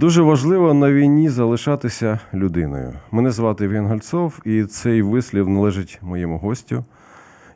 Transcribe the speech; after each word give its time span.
Дуже 0.00 0.22
важливо 0.22 0.74
на 0.74 0.92
війні 0.92 1.28
залишатися 1.28 2.18
людиною. 2.34 2.92
Мене 3.10 3.30
звати 3.30 3.64
Євген 3.64 3.86
Гальцов, 3.86 4.40
і 4.44 4.64
цей 4.64 5.02
вислів 5.02 5.48
належить 5.48 5.98
моєму 6.02 6.38
гостю, 6.38 6.84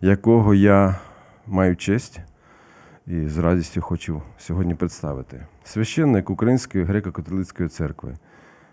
якого 0.00 0.54
я 0.54 0.98
маю 1.46 1.76
честь 1.76 2.20
і 3.06 3.28
з 3.28 3.38
радістю 3.38 3.80
хочу 3.80 4.22
сьогодні 4.38 4.74
представити. 4.74 5.46
Священник 5.64 6.30
Української 6.30 6.84
греко-католицької 6.84 7.68
церкви, 7.68 8.14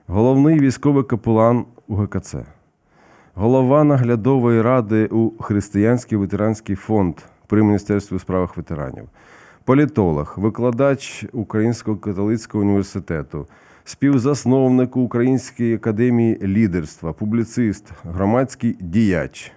головний 0.08 0.60
військовий 0.60 1.04
капелан 1.04 1.66
УГКЦ, 1.88 2.36
голова 3.34 3.84
наглядової 3.84 4.62
ради 4.62 5.06
у 5.06 5.44
Християнський 5.44 6.18
ветеранський 6.18 6.76
фонд 6.76 7.16
при 7.48 7.64
Міністерстві 7.64 8.16
у 8.16 8.20
справах 8.20 8.58
ветеранів, 8.58 9.10
політолог, 9.66 10.34
викладач 10.38 11.26
Українського 11.34 11.98
католицького 11.98 12.64
університету, 12.64 13.48
співзасновник 13.84 14.98
Української 14.98 15.76
академії 15.76 16.40
лідерства, 16.44 17.14
публіцист, 17.14 17.92
громадський 18.04 18.78
діяч, 18.80 19.52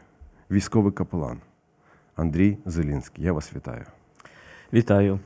військовий 0.50 0.92
капелан 0.92 1.38
Андрій 2.16 2.58
Зелінський. 2.66 3.24
Я 3.24 3.32
вас 3.32 3.52
вітаю. 3.56 3.84
Вітаю. 4.72 5.18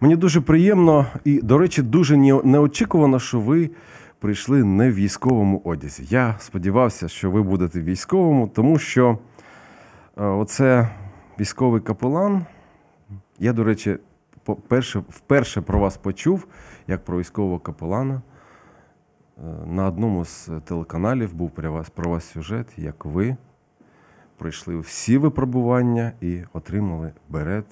Мені 0.00 0.16
дуже 0.16 0.40
приємно 0.40 1.06
і, 1.24 1.40
до 1.42 1.58
речі, 1.58 1.82
дуже 1.82 2.16
неочікувано, 2.16 3.18
що 3.18 3.40
ви 3.40 3.70
прийшли 4.18 4.64
не 4.64 4.90
в 4.90 4.94
військовому 4.94 5.62
одязі. 5.64 6.06
Я 6.10 6.34
сподівався, 6.38 7.08
що 7.08 7.30
ви 7.30 7.42
будете 7.42 7.80
в 7.80 7.84
військовому, 7.84 8.48
тому 8.48 8.78
що 8.78 9.18
е, 10.16 10.24
оце 10.24 10.88
військовий 11.40 11.80
капелан. 11.80 12.46
Я, 13.38 13.52
до 13.52 13.64
речі, 13.64 13.96
перше, 14.54 14.98
вперше 14.98 15.60
про 15.60 15.78
вас 15.78 15.96
почув, 15.96 16.46
як 16.86 17.04
про 17.04 17.18
військового 17.18 17.58
капелана. 17.58 18.22
Е, 19.38 19.66
На 19.66 19.86
одному 19.86 20.24
з 20.24 20.50
телеканалів 20.64 21.34
був 21.34 21.50
про 21.50 21.72
вас, 21.72 21.90
про 21.90 22.10
вас 22.10 22.24
сюжет, 22.24 22.66
як 22.76 23.04
ви 23.04 23.36
пройшли 24.36 24.78
всі 24.78 25.18
випробування 25.18 26.12
і 26.20 26.42
отримали 26.52 27.12
берет 27.28 27.66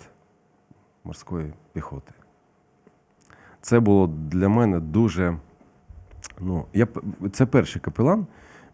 морської 1.05 1.53
піхоти. 1.73 2.13
Це 3.61 3.81
було 3.81 4.07
для 4.07 4.49
мене 4.49 4.81
дуже. 4.81 5.37
Ну, 6.41 6.67
я, 6.73 6.87
це 7.33 7.47
перший 7.47 7.83
капелан, 7.83 8.27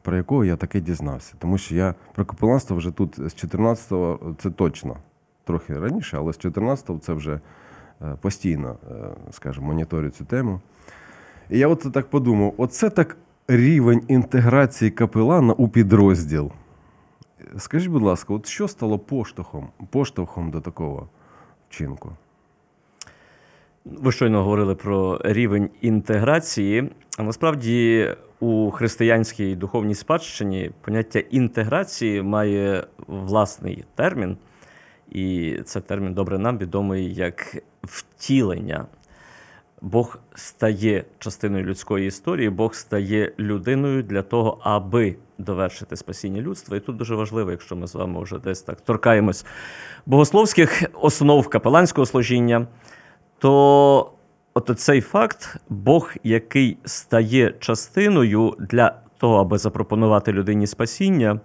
про 0.03 0.17
якого 0.17 0.45
я 0.45 0.57
таке 0.57 0.81
дізнався. 0.81 1.35
Тому 1.39 1.59
що 1.59 1.75
я 1.75 1.95
про 2.15 2.25
капеланство 2.25 2.77
вже 2.77 2.91
тут 2.91 3.17
з 3.17 3.45
14-го, 3.45 4.35
це 4.39 4.51
точно, 4.51 4.97
трохи 5.45 5.79
раніше, 5.79 6.17
але 6.17 6.33
з 6.33 6.39
14-го 6.39 6.99
це 6.99 7.13
вже 7.13 7.35
е, 7.35 7.41
постійно, 8.21 8.77
е, 8.91 8.95
скажімо, 9.31 9.67
моніторю 9.67 10.11
цю 10.11 10.25
тему. 10.25 10.61
І 11.51 11.59
я 11.59 11.69
от 11.69 11.93
так 11.93 12.11
подумав: 12.11 12.55
оце 12.57 12.91
так 12.91 13.17
рівень 13.49 14.03
інтеграції 14.09 14.91
капелана 14.91 15.53
у 15.53 15.69
підрозділ. 15.69 16.53
Скажіть, 17.59 17.91
будь 17.91 18.03
ласка, 18.03 18.35
от 18.35 18.47
що 18.47 18.69
стало 18.69 18.99
поштовхом, 18.99 19.69
поштовхом 19.91 20.51
до 20.51 20.61
такого 20.61 21.09
вчинку? 21.69 22.13
Ви 23.85 24.13
щойно 24.13 24.43
говорили 24.43 24.75
про 24.75 25.21
рівень 25.25 25.71
інтеграції. 25.81 26.91
А 27.19 27.23
насправді 27.23 28.09
у 28.41 28.71
християнській 28.71 29.57
духовній 29.57 29.95
спадщині 29.95 30.71
поняття 30.81 31.19
інтеграції 31.19 32.23
має 32.23 32.87
власний 33.07 33.85
термін, 33.95 34.37
і 35.11 35.57
це 35.65 35.81
термін 35.81 36.15
добре 36.15 36.39
нам 36.39 36.59
відомий 36.59 37.15
як 37.15 37.63
втілення. 37.83 38.87
Бог 39.81 40.19
стає 40.35 41.05
частиною 41.19 41.65
людської 41.65 42.07
історії, 42.07 42.51
Бог 42.51 42.75
стає 42.75 43.33
людиною 43.39 44.03
для 44.03 44.23
того, 44.23 44.59
аби 44.63 45.17
довершити 45.39 45.97
спасіння 45.97 46.41
людства. 46.41 46.77
І 46.77 46.81
тут 46.81 46.97
дуже 46.97 47.15
важливо, 47.15 47.51
якщо 47.51 47.77
ми 47.77 47.87
з 47.87 47.95
вами 47.95 48.23
вже 48.23 48.39
десь 48.39 48.63
так 48.63 48.81
торкаємось 48.81 49.47
богословських 50.07 50.83
основ 51.01 51.49
капеланського 51.49 52.07
служіння, 52.07 52.67
то 53.39 54.13
от 54.55 54.81
цей 54.81 55.01
факт, 55.01 55.57
Бог, 55.69 56.15
який 56.25 56.79
стає 56.85 57.55
частиною 57.61 58.57
для 58.59 58.95
того, 59.19 59.37
аби 59.37 59.59
запропонувати 59.59 60.33
людині 60.33 60.67
спасіння, 60.67 61.41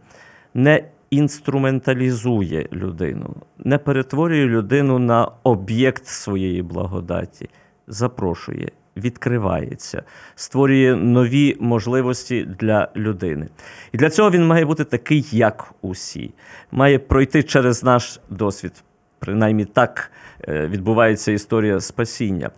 не 0.54 0.84
інструменталізує 1.10 2.68
людину, 2.74 3.36
не 3.58 3.78
перетворює 3.78 4.46
людину 4.46 5.00
на 5.00 5.32
об'єкт 5.44 6.08
своєї 6.08 6.62
благодаті, 6.62 7.50
запрошує, 7.88 8.72
відкривається, 8.98 10.04
створює 10.36 10.96
нові 10.96 11.58
можливості 11.60 12.48
для 12.60 12.88
людини. 12.96 13.48
І 13.92 13.98
для 13.98 14.10
цього 14.10 14.32
він 14.32 14.48
має 14.48 14.66
бути 14.66 14.84
такий, 14.84 15.28
як 15.32 15.74
усі, 15.82 16.34
має 16.72 17.00
пройти 17.00 17.44
через 17.44 17.84
наш 17.84 18.20
досвід. 18.30 18.84
Принаймні 19.20 19.66
так 19.66 20.12
е, 20.48 20.68
відбувається 20.68 21.32
історія 21.32 21.80
спасіння. 21.80 22.50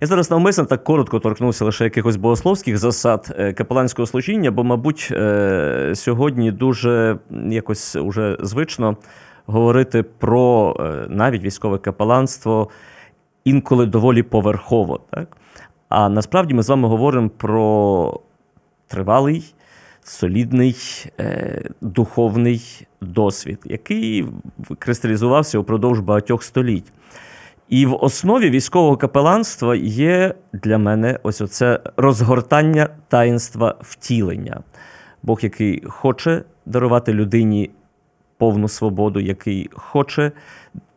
Я 0.00 0.06
зараз 0.06 0.30
навмисно 0.30 0.64
так 0.64 0.84
коротко 0.84 1.20
торкнувся 1.20 1.64
лише 1.64 1.84
якихось 1.84 2.16
богословських 2.16 2.78
засад 2.78 3.34
е, 3.38 3.52
капеланського 3.52 4.06
служіння, 4.06 4.50
бо, 4.50 4.64
мабуть, 4.64 5.08
е, 5.12 5.92
сьогодні 5.94 6.52
дуже 6.52 7.18
якось 7.30 7.96
уже 7.96 8.36
звично 8.40 8.96
говорити 9.46 10.02
про 10.02 10.76
навіть 11.08 11.42
військове 11.42 11.78
капеланство 11.78 12.70
інколи 13.44 13.86
доволі 13.86 14.22
поверхово. 14.22 15.00
Так? 15.10 15.36
А 15.88 16.08
насправді 16.08 16.54
ми 16.54 16.62
з 16.62 16.68
вами 16.68 16.88
говоримо 16.88 17.28
про 17.28 18.20
тривалий, 18.88 19.54
солідний 20.02 20.76
духовний 21.80 22.86
досвід, 23.04 23.58
який 23.64 24.26
кристалізувався 24.78 25.58
упродовж 25.58 26.00
багатьох 26.00 26.42
століть. 26.42 26.92
І 27.68 27.86
в 27.86 28.04
основі 28.04 28.50
військового 28.50 28.96
капеланства 28.96 29.76
є 29.76 30.34
для 30.52 30.78
мене 30.78 31.18
ось 31.22 31.40
оце 31.40 31.80
розгортання 31.96 32.88
таїнства 33.08 33.74
втілення. 33.80 34.60
Бог, 35.22 35.38
який 35.42 35.82
хоче 35.86 36.42
дарувати 36.66 37.12
людині 37.12 37.70
повну 38.38 38.68
свободу, 38.68 39.20
який 39.20 39.70
хоче 39.72 40.32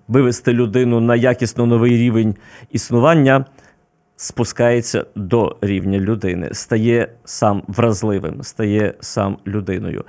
вивести 0.08 0.54
людину 0.54 1.00
на 1.00 1.16
якісно 1.16 1.66
новий 1.66 1.98
рівень 1.98 2.36
існування, 2.72 3.46
спускається 4.18 5.06
до 5.16 5.56
рівня 5.62 6.00
людини, 6.00 6.50
стає 6.52 7.10
сам 7.26 7.64
вразливим, 7.68 8.44
стає 8.44 8.94
сам 9.00 9.38
людиною. 9.48 10.06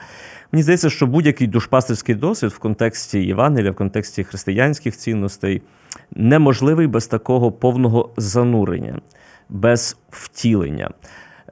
Мені 0.53 0.63
здається, 0.63 0.91
що 0.91 1.07
будь-який 1.07 1.47
душпастерський 1.47 2.15
досвід 2.15 2.51
в 2.51 2.59
контексті 2.59 3.19
Євангелія, 3.21 3.71
в 3.71 3.75
контексті 3.75 4.25
християнських 4.25 4.97
цінностей 4.97 5.63
неможливий 6.11 6.87
без 6.87 7.07
такого 7.07 7.53
повного 7.53 8.11
занурення, 8.17 9.01
без 9.49 9.97
втілення. 10.11 10.91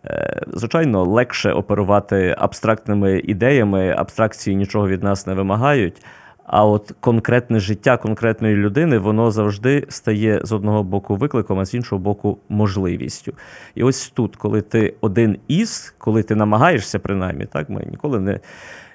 Е, 0.05 0.43
Звичайно, 0.53 1.05
легше 1.05 1.52
оперувати 1.52 2.35
абстрактними 2.38 3.19
ідеями, 3.19 3.94
абстракції 3.99 4.56
нічого 4.56 4.88
від 4.88 5.02
нас 5.02 5.26
не 5.26 5.35
вимагають. 5.35 6.02
А 6.46 6.66
от 6.66 6.93
конкретне 7.00 7.60
життя 7.60 7.96
конкретної 7.96 8.56
людини, 8.56 8.98
воно 8.98 9.31
завжди 9.31 9.87
стає 9.88 10.40
з 10.44 10.52
одного 10.52 10.82
боку 10.82 11.16
викликом, 11.16 11.58
а 11.58 11.64
з 11.64 11.75
іншого 11.75 11.98
боку 11.98 12.38
можливістю. 12.48 13.32
І 13.75 13.82
ось 13.82 14.08
тут, 14.08 14.37
коли 14.37 14.62
ти 14.62 14.94
один 15.00 15.38
із, 15.48 15.94
коли 15.98 16.22
ти 16.22 16.34
намагаєшся, 16.34 16.98
принаймні, 16.98 17.44
так 17.44 17.70
ми 17.70 17.87
ніколи 17.90 18.20
не. 18.20 18.40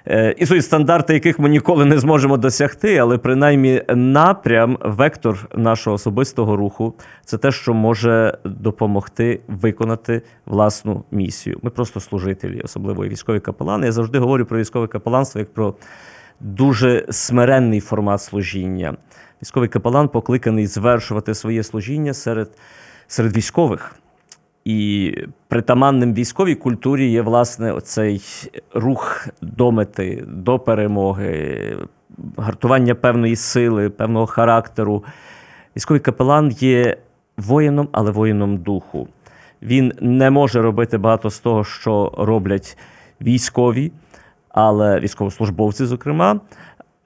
Е, 0.06 0.34
Існують 0.38 0.64
стандарти, 0.64 1.14
яких 1.14 1.38
ми 1.38 1.48
ніколи 1.48 1.84
не 1.84 1.98
зможемо 1.98 2.36
досягти, 2.36 2.96
але 2.96 3.18
принаймні 3.18 3.82
напрям, 3.88 4.78
вектор 4.80 5.48
нашого 5.56 5.94
особистого 5.94 6.56
руху 6.56 6.94
це 7.24 7.38
те, 7.38 7.52
що 7.52 7.74
може 7.74 8.38
допомогти 8.44 9.40
виконати 9.48 10.22
власну 10.46 11.04
місію. 11.10 11.58
Ми 11.62 11.70
просто 11.70 12.00
служителі, 12.00 12.60
особливо 12.64 13.04
і 13.04 13.08
військові 13.08 13.40
капелани. 13.40 13.86
Я 13.86 13.92
завжди 13.92 14.18
говорю 14.18 14.44
про 14.44 14.58
військове 14.58 14.86
капеланство 14.86 15.38
як 15.38 15.54
про 15.54 15.74
дуже 16.42 17.06
смиренний 17.10 17.80
формат 17.80 18.22
служіння. 18.22 18.94
Військовий 19.42 19.68
капелан 19.68 20.08
покликаний 20.08 20.66
звершувати 20.66 21.34
своє 21.34 21.62
служіння 21.62 22.14
серед, 22.14 22.50
серед 23.06 23.36
військових. 23.36 23.96
І 24.64 25.14
притаманним 25.48 26.14
військовій 26.14 26.54
культурі 26.54 27.10
є 27.10 27.22
власне 27.22 27.72
оцей 27.72 28.22
рух 28.74 29.28
до 29.40 29.72
мети, 29.72 30.24
до 30.26 30.58
перемоги, 30.58 31.76
гартування 32.36 32.94
певної 32.94 33.36
сили, 33.36 33.90
певного 33.90 34.26
характеру. 34.26 35.04
Військовий 35.76 36.00
капелан 36.00 36.50
є 36.50 36.96
воїном, 37.36 37.88
але 37.92 38.10
воїном 38.10 38.56
духу. 38.56 39.08
Він 39.62 39.92
не 40.00 40.30
може 40.30 40.62
робити 40.62 40.98
багато 40.98 41.30
з 41.30 41.38
того, 41.38 41.64
що 41.64 42.12
роблять 42.18 42.78
військові, 43.20 43.92
але 44.52 45.00
військовослужбовці, 45.00 45.84
зокрема. 45.84 46.40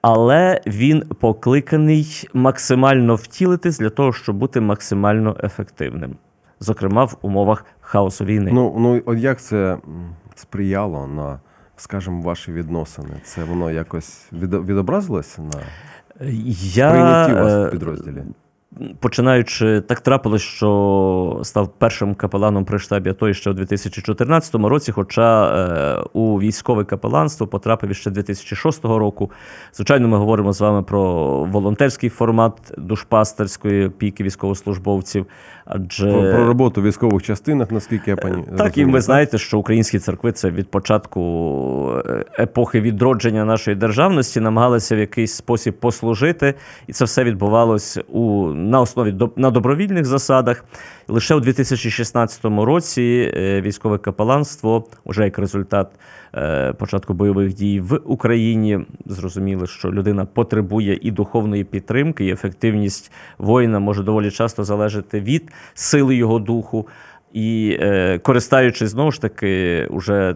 Але 0.01 0.61
він 0.67 1.01
покликаний 1.19 2.29
максимально 2.33 3.15
втілитись 3.15 3.79
для 3.79 3.89
того, 3.89 4.13
щоб 4.13 4.35
бути 4.35 4.61
максимально 4.61 5.35
ефективним, 5.43 6.15
зокрема 6.59 7.03
в 7.03 7.17
умовах 7.21 7.65
хаосу 7.81 8.25
війни. 8.25 8.51
Ну, 8.53 8.75
ну 8.77 9.01
от 9.05 9.17
як 9.17 9.41
це 9.41 9.77
сприяло 10.35 11.07
на, 11.07 11.39
скажімо, 11.75 12.21
ваші 12.21 12.51
відносини? 12.51 13.21
Це 13.23 13.43
воно 13.43 13.71
якось 13.71 14.27
відо- 14.33 14.63
відобразилося 14.63 15.41
на 15.41 15.61
Я 16.73 16.89
прийнятті 16.91 17.33
вас 17.33 17.53
е, 17.53 17.67
в 17.67 17.71
підрозділі? 17.71 18.23
Починаючи, 18.99 19.81
так 19.81 19.99
трапилось, 19.99 20.41
що 20.41 21.39
став 21.43 21.69
першим 21.77 22.15
капеланом 22.15 22.65
при 22.65 22.79
штабі 22.79 23.09
АТО 23.09 23.33
ще 23.33 23.49
у 23.49 23.53
2014 23.53 24.55
році. 24.55 24.91
Хоча 24.91 25.47
е, 25.47 26.03
у 26.13 26.39
військове 26.39 26.83
капеланство 26.83 27.47
потрапив 27.47 27.95
ще 27.95 28.11
2006 28.11 28.85
року. 28.85 29.31
Звичайно, 29.73 30.07
ми 30.07 30.17
говоримо 30.17 30.53
з 30.53 30.61
вами 30.61 30.83
про 30.83 31.03
волонтерський 31.43 32.09
формат 32.09 32.73
душпастерської 32.77 33.87
опіки 33.87 34.23
військовослужбовців. 34.23 35.25
Адже 35.69 36.11
Про, 36.11 36.21
про 36.21 36.45
роботу 36.45 36.81
в 36.81 36.83
військових 36.83 37.23
частинах, 37.23 37.71
наскільки 37.71 38.09
я 38.11 38.17
пані 38.17 38.43
так, 38.57 38.77
і 38.77 38.85
ви 38.85 39.01
знаєте, 39.01 39.37
що 39.37 39.59
українські 39.59 39.99
церкви 39.99 40.31
це 40.31 40.49
від 40.49 40.71
початку 40.71 41.21
е, 42.05 42.25
епохи 42.39 42.81
відродження 42.81 43.45
нашої 43.45 43.77
державності 43.77 44.39
намагалися 44.39 44.95
в 44.95 44.99
якийсь 44.99 45.33
спосіб 45.33 45.73
послужити, 45.73 46.53
і 46.87 46.93
це 46.93 47.05
все 47.05 47.23
відбувалось 47.23 47.99
у 48.07 48.47
на 48.47 48.81
основі 48.81 49.15
на 49.35 49.51
добровільних 49.51 50.05
засадах. 50.05 50.65
Лише 51.07 51.35
у 51.35 51.39
2016 51.39 52.45
році 52.45 53.31
е, 53.37 53.61
військове 53.61 53.97
капеланство, 53.97 54.85
уже 55.03 55.23
як 55.23 55.39
результат 55.39 55.87
е, 55.91 55.97
початку 56.77 57.13
бойових 57.13 57.53
дій 57.53 57.79
в 57.79 57.99
Україні, 58.05 58.79
зрозуміли, 59.05 59.67
що 59.67 59.91
людина 59.91 60.25
потребує 60.25 60.99
і 61.01 61.11
духовної 61.11 61.63
підтримки, 61.63 62.25
і 62.25 62.31
ефективність 62.31 63.11
воїна 63.37 63.79
може 63.79 64.03
доволі 64.03 64.31
часто 64.31 64.63
залежати 64.63 65.19
від 65.19 65.51
сили 65.73 66.15
його 66.15 66.39
духу. 66.39 66.87
І 67.33 67.77
е, 67.81 68.19
користаючись 68.19 68.89
знову 68.89 69.11
ж 69.11 69.21
таки 69.21 69.85
уже 69.89 70.35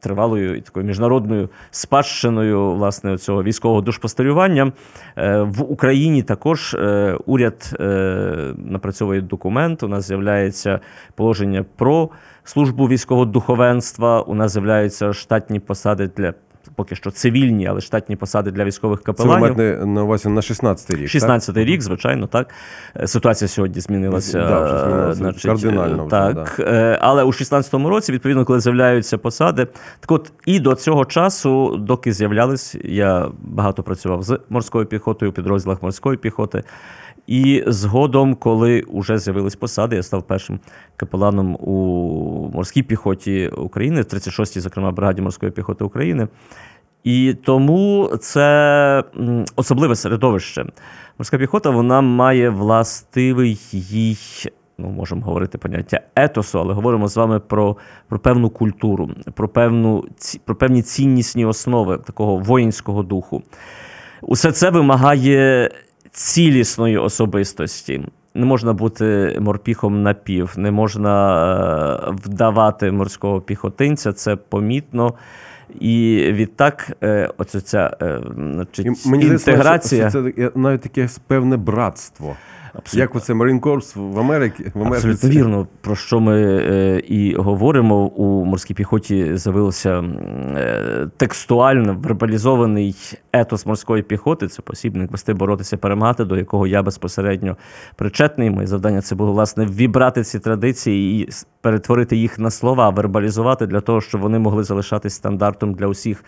тривалою 0.00 0.56
і 0.56 0.60
такою 0.60 0.86
міжнародною 0.86 1.48
спадщиною 1.70 2.72
власне 2.72 3.18
цього 3.18 3.42
військового 3.42 3.80
душпастерювання, 3.80 4.72
е, 5.16 5.42
в 5.42 5.72
Україні 5.72 6.22
також 6.22 6.74
е, 6.74 7.16
уряд 7.26 7.76
е, 7.80 8.54
напрацьовує 8.56 9.20
документ. 9.20 9.82
У 9.82 9.88
нас 9.88 10.06
з'являється 10.06 10.80
положення 11.14 11.64
про 11.76 12.08
службу 12.44 12.88
військового 12.88 13.26
духовенства. 13.26 14.20
У 14.22 14.34
нас 14.34 14.52
з'являються 14.52 15.12
штатні 15.12 15.60
посади 15.60 16.10
для 16.16 16.34
поки 16.74 16.96
що 16.96 17.10
цивільні, 17.10 17.66
але 17.66 17.80
штатні 17.80 18.16
посади 18.16 18.50
для 18.50 18.64
військових 18.64 19.02
Це 19.02 19.24
ви 19.50 19.86
на 19.86 20.02
увазі 20.02 20.28
на 20.28 20.40
16-й 20.40 20.96
рік. 20.96 21.08
16-й 21.08 21.64
рік, 21.64 21.82
звичайно, 21.82 22.26
так. 22.26 22.54
Е, 22.96 23.06
Ситуація 23.06 23.48
сьогодні 23.48 23.80
змінилася. 23.80 24.38
Да, 24.38 24.64
вже 24.64 24.78
змінилася 24.78 25.10
е, 25.10 25.14
значить, 25.14 25.42
кардинально 25.42 26.02
е, 26.02 26.06
вже, 26.06 26.10
Так, 26.10 26.60
Е, 26.60 26.98
але 27.00 27.22
у 27.22 27.28
16-му 27.28 27.88
році, 27.88 28.12
відповідно, 28.12 28.44
коли 28.44 28.60
з'являються 28.60 29.18
посади, 29.18 29.66
так 30.00 30.10
от 30.10 30.32
і 30.46 30.60
до 30.60 30.74
цього 30.74 31.04
часу, 31.04 31.76
доки 31.76 32.12
з'являлись, 32.12 32.76
я 32.84 33.28
багато 33.42 33.82
працював 33.82 34.22
з 34.22 34.40
морською 34.48 34.86
піхотою 34.86 35.30
у 35.30 35.34
підрозділах 35.34 35.82
морської 35.82 36.18
піхоти. 36.18 36.62
І 37.30 37.64
згодом, 37.66 38.34
коли 38.34 38.84
вже 38.92 39.18
з'явились 39.18 39.56
посади, 39.56 39.96
я 39.96 40.02
став 40.02 40.22
першим 40.22 40.60
капеланом 40.96 41.54
у 41.54 42.50
морській 42.54 42.82
піхоті 42.82 43.48
України, 43.48 44.02
в 44.02 44.04
36-й, 44.04 44.60
зокрема, 44.60 44.90
бригаді 44.90 45.22
морської 45.22 45.52
піхоти 45.52 45.84
України. 45.84 46.28
І 47.04 47.34
тому 47.44 48.10
це 48.20 49.04
особливе 49.56 49.96
середовище. 49.96 50.66
Морська 51.18 51.38
піхота 51.38 51.70
вона 51.70 52.00
має 52.00 52.50
властивий 52.50 53.58
їй, 53.72 54.18
ну 54.78 54.88
можемо 54.88 55.22
говорити 55.22 55.58
поняття 55.58 56.00
етосу, 56.16 56.60
але 56.60 56.74
говоримо 56.74 57.08
з 57.08 57.16
вами 57.16 57.40
про, 57.40 57.76
про 58.08 58.18
певну 58.18 58.50
культуру, 58.50 59.10
про, 59.34 59.48
певну, 59.48 60.04
про 60.44 60.54
певні 60.54 60.82
ціннісні 60.82 61.46
основи 61.46 61.98
такого 61.98 62.36
воїнського 62.36 63.02
духу. 63.02 63.42
Усе 64.22 64.52
це 64.52 64.70
вимагає 64.70 65.70
цілісної 66.12 66.98
особистості. 66.98 68.02
Не 68.34 68.46
можна 68.46 68.72
бути 68.72 69.36
морпіхом 69.40 70.02
напів, 70.02 70.54
не 70.56 70.70
можна 70.70 72.08
е, 72.08 72.14
вдавати 72.24 72.92
морського 72.92 73.40
піхотинця, 73.40 74.12
це 74.12 74.36
помітно. 74.36 75.14
І 75.80 76.24
відтак, 76.32 76.96
оце 77.38 77.60
ця 77.60 77.96
е, 78.02 78.20
значить, 78.36 79.06
мені 79.06 79.24
інтеграція. 79.24 80.10
Це, 80.10 80.32
це 80.32 80.50
навіть 80.54 80.80
таке 80.80 81.08
певне 81.26 81.56
братство. 81.56 82.36
Як 82.92 83.16
оце 83.16 83.32
Marine 83.32 83.60
Corps 83.60 84.12
в 84.12 84.18
Америці. 84.18 84.72
В 84.74 84.82
Америці. 84.82 85.08
Абсолютно 85.08 85.40
вірно, 85.40 85.66
про 85.80 85.96
що 85.96 86.20
ми 86.20 86.42
е, 86.42 87.02
і 87.08 87.34
говоримо. 87.34 88.06
У 88.06 88.44
морській 88.44 88.74
піхоті 88.74 89.36
з'явився 89.36 90.04
е, 90.56 91.08
текстуально 91.16 91.96
вербалізований 92.02 92.96
етос 93.32 93.66
морської 93.66 94.02
піхоти. 94.02 94.48
Це 94.48 94.62
посібник 94.62 95.10
вести 95.10 95.34
боротися, 95.34 95.76
перемагати, 95.76 96.24
до 96.24 96.36
якого 96.36 96.66
я 96.66 96.82
безпосередньо 96.82 97.56
причетний. 97.96 98.50
Моє 98.50 98.66
завдання 98.66 99.00
це 99.00 99.14
було 99.14 99.32
власне 99.32 99.66
вібрати 99.66 100.24
ці 100.24 100.38
традиції 100.38 101.22
і 101.22 101.28
перетворити 101.60 102.16
їх 102.16 102.38
на 102.38 102.50
слова, 102.50 102.90
вербалізувати 102.90 103.66
для 103.66 103.80
того, 103.80 104.00
щоб 104.00 104.20
вони 104.20 104.38
могли 104.38 104.64
залишатись 104.64 105.14
стандартом 105.14 105.74
для 105.74 105.86
усіх 105.86 106.24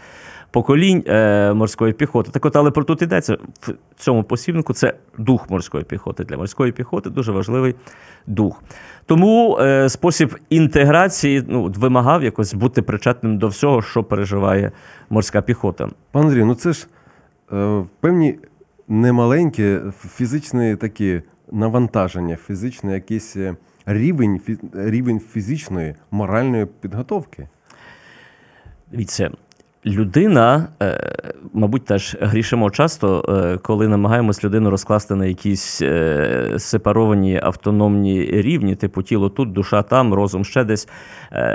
поколінь 0.53 1.05
е, 1.07 1.53
морської 1.53 1.93
піхоти. 1.93 2.31
Так 2.31 2.45
от, 2.45 2.57
але 2.57 2.71
про 2.71 2.85
тут 2.85 3.03
йдеться 3.03 3.37
в 3.61 3.75
цьому 3.97 4.25
посібнику. 4.25 4.73
Це 4.73 4.95
дух 5.19 5.51
морської 5.51 5.85
піхоти. 5.85 6.25
Для 6.25 6.37
морської 6.37 6.73
піхоти 6.73 7.11
дуже 7.11 7.33
важливий 7.33 7.75
дух. 8.27 8.63
Тому 9.07 9.59
е, 9.61 9.89
спосіб 9.89 10.37
інтеграції 10.51 11.45
ну, 11.49 11.73
вимагав 11.77 12.25
якось 12.25 12.55
бути 12.55 12.83
причетним 12.83 13.39
до 13.39 13.49
всього, 13.49 13.83
що 13.83 14.05
переживає 14.05 14.73
морська 15.11 15.43
піхота. 15.43 15.89
Пан 16.11 16.25
Андрій, 16.25 16.45
ну 16.45 16.55
це 16.55 16.73
ж 16.73 16.87
е, 17.53 17.85
певні 18.01 18.39
немаленькі 18.89 19.79
фізичні 20.15 20.77
такі 20.77 21.23
навантаження, 21.53 22.37
фізичний 22.37 22.95
якийсь 22.95 23.37
е, 23.37 23.57
рівень, 23.87 24.41
фі- 24.49 24.91
рівень 24.91 25.21
фізичної, 25.21 25.95
моральної 26.11 26.67
підготовки. 26.67 27.49
Дивіться, 28.91 29.31
людина, 29.87 30.69
е, 30.83 31.15
мабуть, 31.53 31.85
теж 31.85 32.17
грішимо 32.21 32.71
часто, 32.71 33.25
е, 33.29 33.59
коли 33.59 33.89
намагаємось 33.89 34.45
людину 34.45 34.71
розкласти 34.71 35.15
на 35.15 35.27
якісь 35.27 35.83
е, 35.83 36.55
сепаровані 36.59 37.41
автономні 37.43 38.25
рівні, 38.31 38.75
типу 38.75 39.03
тіло 39.03 39.29
тут, 39.29 39.53
душа 39.53 39.83
там, 39.83 40.15
розум 40.15 40.45
ще 40.45 40.65
десь. 40.65 40.89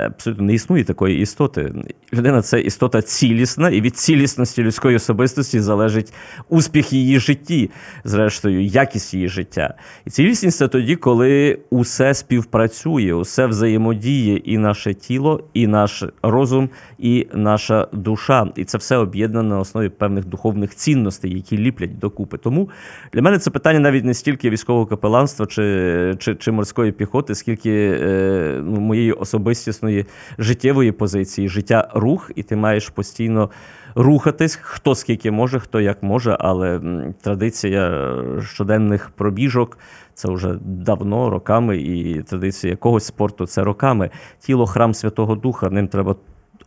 Абсолютно 0.06 0.44
не 0.44 0.54
існує 0.54 0.84
такої 0.84 1.20
істоти. 1.20 1.72
Людина 2.14 2.42
це 2.42 2.60
істота 2.60 3.02
цілісна, 3.02 3.70
і 3.70 3.80
від 3.80 3.96
цілісності 3.96 4.62
людської 4.62 4.96
особистості 4.96 5.60
залежить 5.60 6.12
успіх 6.48 6.92
її 6.92 7.20
житті, 7.20 7.70
зрештою, 8.04 8.64
якість 8.64 9.14
її 9.14 9.28
життя. 9.28 9.74
І 10.04 10.10
цілісність 10.10 10.58
це 10.58 10.68
тоді, 10.68 10.96
коли 10.96 11.58
усе 11.70 12.14
співпрацює, 12.14 13.12
усе 13.12 13.46
взаємодіє, 13.46 14.36
і 14.36 14.58
наше 14.58 14.94
тіло, 14.94 15.44
і 15.54 15.66
наш 15.66 16.04
розум, 16.22 16.70
і 16.98 17.26
наша 17.34 17.86
душа. 17.92 18.17
І 18.56 18.64
це 18.64 18.78
все 18.78 18.96
об'єднано 18.96 19.48
на 19.48 19.60
основі 19.60 19.88
певних 19.88 20.24
духовних 20.24 20.74
цінностей, 20.74 21.34
які 21.34 21.58
ліплять 21.58 21.98
докупи. 21.98 22.38
Тому 22.38 22.70
для 23.12 23.22
мене 23.22 23.38
це 23.38 23.50
питання 23.50 23.80
навіть 23.80 24.04
не 24.04 24.14
стільки 24.14 24.50
військового 24.50 24.86
капеланства 24.86 25.46
чи, 25.46 26.16
чи, 26.18 26.34
чи 26.34 26.52
морської 26.52 26.92
піхоти, 26.92 27.34
скільки 27.34 27.98
е, 28.02 28.60
ну, 28.64 28.80
моєї 28.80 29.12
особистісної 29.12 30.06
життєвої 30.38 30.92
позиції, 30.92 31.48
життя 31.48 31.88
рух, 31.94 32.30
і 32.34 32.42
ти 32.42 32.56
маєш 32.56 32.88
постійно 32.88 33.50
рухатись, 33.94 34.58
хто 34.62 34.94
скільки 34.94 35.30
може, 35.30 35.60
хто 35.60 35.80
як 35.80 36.02
може, 36.02 36.36
але 36.40 36.80
традиція 37.22 38.14
щоденних 38.40 39.10
пробіжок. 39.10 39.78
Це 40.14 40.30
вже 40.30 40.58
давно, 40.64 41.30
роками, 41.30 41.78
і 41.78 42.22
традиція 42.22 42.70
якогось 42.70 43.04
спорту 43.04 43.46
це 43.46 43.62
роками. 43.62 44.10
Тіло 44.40 44.66
храм 44.66 44.94
Святого 44.94 45.34
Духа, 45.34 45.70
ним 45.70 45.88
треба 45.88 46.16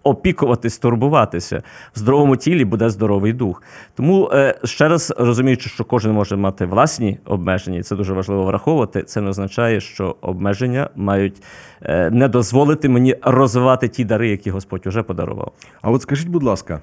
опікуватись, 0.03 0.77
турбуватися. 0.77 1.63
В 1.93 2.00
здоровому 2.00 2.38
тілі 2.38 2.65
буде 2.65 2.89
здоровий 2.89 3.33
дух. 3.33 3.63
Тому 3.95 4.29
е, 4.33 4.60
ще 4.63 4.88
раз 4.88 5.13
розуміючи, 5.17 5.69
що 5.69 5.83
кожен 5.83 6.12
може 6.12 6.36
мати 6.36 6.65
власні 6.65 7.19
обмеження, 7.25 7.77
і 7.79 7.83
це 7.83 7.95
дуже 7.95 8.13
важливо 8.13 8.43
враховувати. 8.43 9.03
Це 9.03 9.21
не 9.21 9.29
означає, 9.29 9.81
що 9.81 10.15
обмеження 10.21 10.89
мають 10.95 11.43
е, 11.81 12.10
не 12.10 12.27
дозволити 12.27 12.89
мені 12.89 13.15
розвивати 13.21 13.88
ті 13.88 14.05
дари, 14.05 14.29
які 14.29 14.51
Господь 14.51 14.88
уже 14.88 15.03
подарував. 15.03 15.51
А 15.81 15.91
от 15.91 16.01
скажіть, 16.01 16.27
будь 16.27 16.43
ласка, 16.43 16.79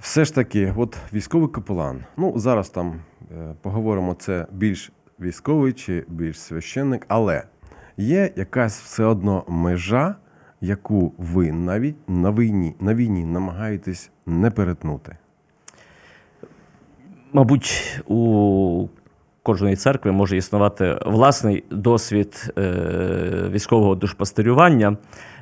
все 0.00 0.24
ж 0.24 0.34
таки, 0.34 0.74
от 0.76 0.96
військовий 1.12 1.48
капелан. 1.48 2.04
Ну, 2.16 2.32
зараз 2.36 2.68
там 2.68 3.00
е, 3.32 3.54
поговоримо, 3.62 4.14
це 4.14 4.46
більш 4.52 4.92
військовий 5.20 5.72
чи 5.72 6.04
більш 6.08 6.40
священник, 6.40 7.06
але 7.08 7.42
є 7.96 8.30
якась 8.36 8.82
все 8.82 9.04
одно 9.04 9.44
межа, 9.48 10.14
яку 10.64 11.12
ви 11.18 11.52
навіть 11.52 11.96
на 12.08 12.30
війні, 12.30 12.74
на 12.80 12.94
війні 12.94 13.24
намагаєтесь 13.24 14.10
не 14.26 14.50
перетнути. 14.50 15.16
Мабуть, 17.32 18.00
у 18.06 18.88
кожної 19.42 19.76
церкви 19.76 20.12
може 20.12 20.36
існувати 20.36 20.98
власний 21.06 21.64
досвід 21.70 22.52
е, 22.58 23.48
військового 23.50 23.94
душпастерювання. 23.94 24.96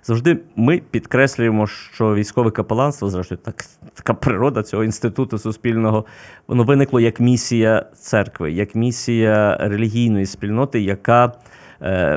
Завжди 0.05 0.38
ми 0.57 0.83
підкреслюємо, 0.91 1.67
що 1.67 2.14
військове 2.14 2.50
капеланство, 2.50 3.11
зрештою, 3.11 3.38
так, 3.45 3.64
така 3.95 4.14
природа 4.14 4.62
цього 4.62 4.85
інституту 4.85 5.38
суспільного, 5.38 6.05
воно 6.49 6.64
виникло 6.64 7.00
як 7.00 7.21
місія 7.21 7.87
церкви, 7.95 8.52
як 8.52 8.75
місія 8.75 9.57
релігійної 9.61 10.26
спільноти, 10.26 10.81
яка 10.81 11.33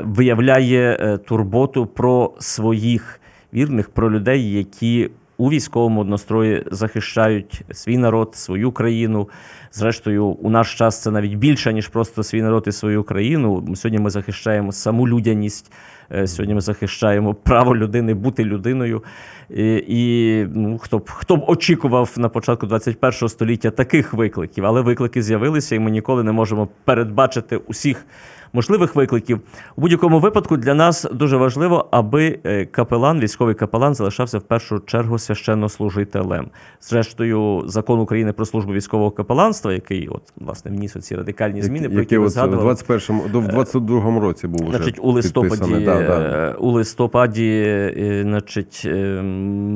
виявляє 0.04 0.98
е, 1.00 1.18
турботу 1.18 1.86
про 1.86 2.34
своїх 2.38 3.20
вірних, 3.54 3.90
про 3.90 4.10
людей, 4.10 4.52
які 4.52 5.10
у 5.36 5.50
військовому 5.50 6.00
однострої 6.00 6.64
захищають 6.70 7.62
свій 7.72 7.98
народ, 7.98 8.36
свою 8.36 8.72
країну. 8.72 9.28
Зрештою, 9.72 10.26
у 10.26 10.50
наш 10.50 10.74
час 10.74 11.02
це 11.02 11.10
навіть 11.10 11.34
більше, 11.34 11.72
ніж 11.72 11.88
просто 11.88 12.22
свій 12.22 12.42
народ 12.42 12.64
і 12.66 12.72
свою 12.72 13.04
країну. 13.04 13.74
Сьогодні 13.74 13.98
ми 13.98 14.10
захищаємо 14.10 14.72
саму 14.72 15.08
людяність. 15.08 15.72
Е, 16.12 16.26
Сьогодні 16.26 16.54
ми 16.54 16.60
захищаємо 16.60 17.34
право 17.34 17.76
людини 17.76 18.14
бути 18.14 18.44
людиною. 18.44 19.02
І, 19.50 19.84
і 19.88 20.46
ну, 20.54 20.78
хто 20.78 20.98
б 20.98 21.10
хто 21.10 21.36
б 21.36 21.44
очікував 21.48 22.14
на 22.16 22.28
початку 22.28 22.66
21 22.66 23.28
століття 23.28 23.70
таких 23.70 24.14
викликів, 24.14 24.66
але 24.66 24.80
виклики 24.80 25.22
з'явилися, 25.22 25.74
і 25.74 25.78
ми 25.78 25.90
ніколи 25.90 26.22
не 26.22 26.32
можемо 26.32 26.68
передбачити 26.84 27.56
усіх 27.56 28.06
можливих 28.52 28.96
викликів. 28.96 29.40
У 29.76 29.80
будь-якому 29.80 30.18
випадку 30.20 30.56
для 30.56 30.74
нас 30.74 31.06
дуже 31.12 31.36
важливо, 31.36 31.88
аби 31.90 32.38
е, 32.44 32.64
капелан, 32.64 33.20
військовий 33.20 33.54
капелан, 33.54 33.94
залишався 33.94 34.38
в 34.38 34.42
першу 34.42 34.80
чергу 34.80 35.18
священнослужителем. 35.18 36.46
Зрештою, 36.80 37.62
закон 37.66 38.00
України 38.00 38.32
про 38.32 38.44
службу 38.46 38.72
військового 38.72 39.10
капеланства, 39.10 39.72
який 39.72 40.08
от 40.08 40.22
власне 40.36 40.70
вніс 40.70 40.96
оці 40.96 41.16
радикальні 41.16 41.62
зміни, 41.62 41.88
про 41.88 41.98
які 41.98 42.14
Які 42.14 42.18
ви 42.18 42.24
от 42.24 42.30
в 42.30 42.34
згадували. 42.34 42.72
21-му, 42.72 43.24
до- 43.32 43.40
в 43.40 43.46
22-му 43.48 44.20
році 44.20 44.46
був 44.46 44.68
уже 44.68 44.76
Значить, 44.78 44.98
у 45.02 45.12
листопаді. 45.12 45.84
Да, 45.84 45.95
да. 46.02 46.48
е, 46.48 46.54
у 46.58 46.70
листопаді, 46.70 47.62
е, 47.66 48.20
значить, 48.22 48.82
е, 48.84 49.22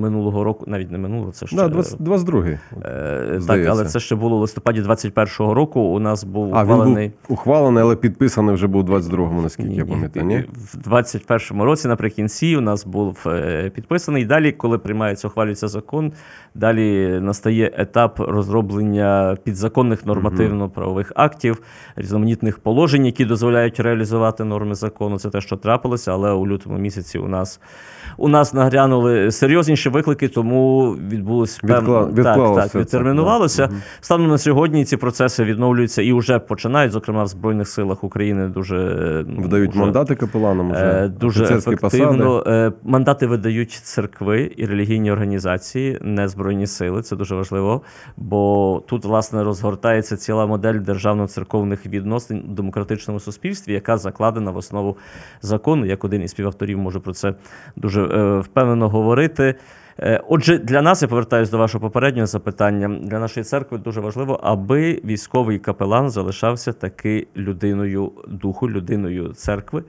минулого 0.00 0.44
року, 0.44 0.64
навіть 0.68 0.90
не 0.90 0.98
минулого, 0.98 1.32
це 1.32 1.46
ще 1.46 1.56
Да, 1.56 1.68
20 1.68 2.00
22-й. 2.00 2.50
е, 2.52 2.58
так, 3.30 3.42
здається. 3.42 3.70
але 3.72 3.84
це 3.84 4.00
ще 4.00 4.14
було 4.14 4.36
у 4.36 4.40
листопаді 4.40 4.82
21-го 4.82 5.54
року. 5.54 5.80
У 5.80 5.98
нас 5.98 6.24
був 6.24 6.54
А, 6.54 6.64
він 6.64 6.70
ухвалений. 6.70 7.08
був 7.28 7.38
ухвалений, 7.38 7.82
але 7.82 7.96
підписаний 7.96 8.54
вже 8.54 8.66
був 8.66 8.84
у 8.84 8.92
22-му, 8.92 9.42
наскільки 9.42 9.68
Ні, 9.70 9.76
я 9.76 9.84
пам'ятаю. 9.84 10.26
Ні? 10.26 10.44
В 10.74 10.88
21-му 10.90 11.64
році, 11.64 11.88
наприкінці, 11.88 12.56
у 12.56 12.60
нас 12.60 12.86
був 12.86 13.26
підписаний. 13.74 14.24
Далі, 14.24 14.52
коли 14.52 14.78
приймається, 14.78 15.28
ухвалюється 15.28 15.68
закон, 15.68 16.12
далі 16.54 17.18
настає 17.20 17.72
етап 17.76 18.20
розроблення 18.20 19.36
підзаконних 19.44 20.06
нормативно-правових 20.06 21.12
актів, 21.16 21.62
різноманітних 21.96 22.58
положень, 22.58 23.06
які 23.06 23.24
дозволяють 23.24 23.80
реалізувати 23.80 24.44
норми 24.44 24.74
закону. 24.74 25.18
Це 25.18 25.30
те, 25.30 25.40
що 25.40 25.56
трапилося, 25.56 26.09
але 26.10 26.30
у 26.32 26.46
лютому 26.46 26.78
місяці 26.78 27.18
у 27.18 27.28
нас. 27.28 27.60
У 28.16 28.28
нас 28.28 28.54
нагрянули 28.54 29.30
серйозніші 29.30 29.88
виклики, 29.88 30.28
тому 30.28 30.90
відбулось 31.10 31.64
Відкла- 31.64 32.14
певно 32.14 32.54
так, 32.54 32.70
так, 32.70 32.80
відтермінувалося. 32.80 33.66
да. 33.66 33.74
Станом 34.00 34.28
на 34.28 34.38
сьогодні 34.38 34.84
ці 34.84 34.96
процеси 34.96 35.44
відновлюються 35.44 36.02
і 36.02 36.12
вже 36.12 36.38
починають. 36.38 36.92
Зокрема, 36.92 37.22
в 37.24 37.26
Збройних 37.26 37.68
силах 37.68 38.04
України 38.04 38.48
дуже 38.48 38.76
ну, 39.28 39.42
Видають 39.42 39.70
уже, 39.70 39.80
мандати 39.80 40.14
капеланам 40.14 40.70
уже. 40.70 40.80
е, 40.80 41.08
дуже 41.08 41.44
ефективно. 41.44 42.44
Е, 42.46 42.72
Мандати 42.84 43.26
видають 43.26 43.70
церкви 43.72 44.52
і 44.56 44.66
релігійні 44.66 45.12
організації, 45.12 45.98
не 46.02 46.28
збройні 46.28 46.66
сили. 46.66 47.02
Це 47.02 47.16
дуже 47.16 47.34
важливо. 47.34 47.82
Бо 48.16 48.82
тут, 48.86 49.04
власне, 49.04 49.44
розгортається 49.44 50.16
ціла 50.16 50.46
модель 50.46 50.74
державно-церковних 50.74 51.86
відносин 51.86 52.44
в 52.50 52.54
демократичному 52.54 53.20
суспільстві, 53.20 53.72
яка 53.72 53.98
закладена 53.98 54.50
в 54.50 54.56
основу 54.56 54.96
закону. 55.42 55.86
Як 56.00 56.04
один 56.04 56.22
із 56.22 56.30
співавторів 56.30 56.78
можу 56.78 57.00
про 57.00 57.12
це 57.12 57.34
дуже 57.76 58.02
е, 58.02 58.40
впевнено 58.40 58.88
говорити. 58.88 59.54
Е, 59.98 60.22
Отже, 60.28 60.58
для 60.58 60.82
нас 60.82 61.02
я 61.02 61.08
повертаюся 61.08 61.52
до 61.52 61.58
вашого 61.58 61.82
попереднього 61.82 62.26
запитання. 62.26 62.88
Для 63.02 63.18
нашої 63.18 63.44
церкви 63.44 63.78
дуже 63.78 64.00
важливо, 64.00 64.40
аби 64.42 65.00
військовий 65.04 65.58
капелан 65.58 66.10
залишався 66.10 66.72
таки 66.72 67.26
людиною 67.36 68.12
духу, 68.28 68.70
людиною 68.70 69.32
церкви. 69.32 69.84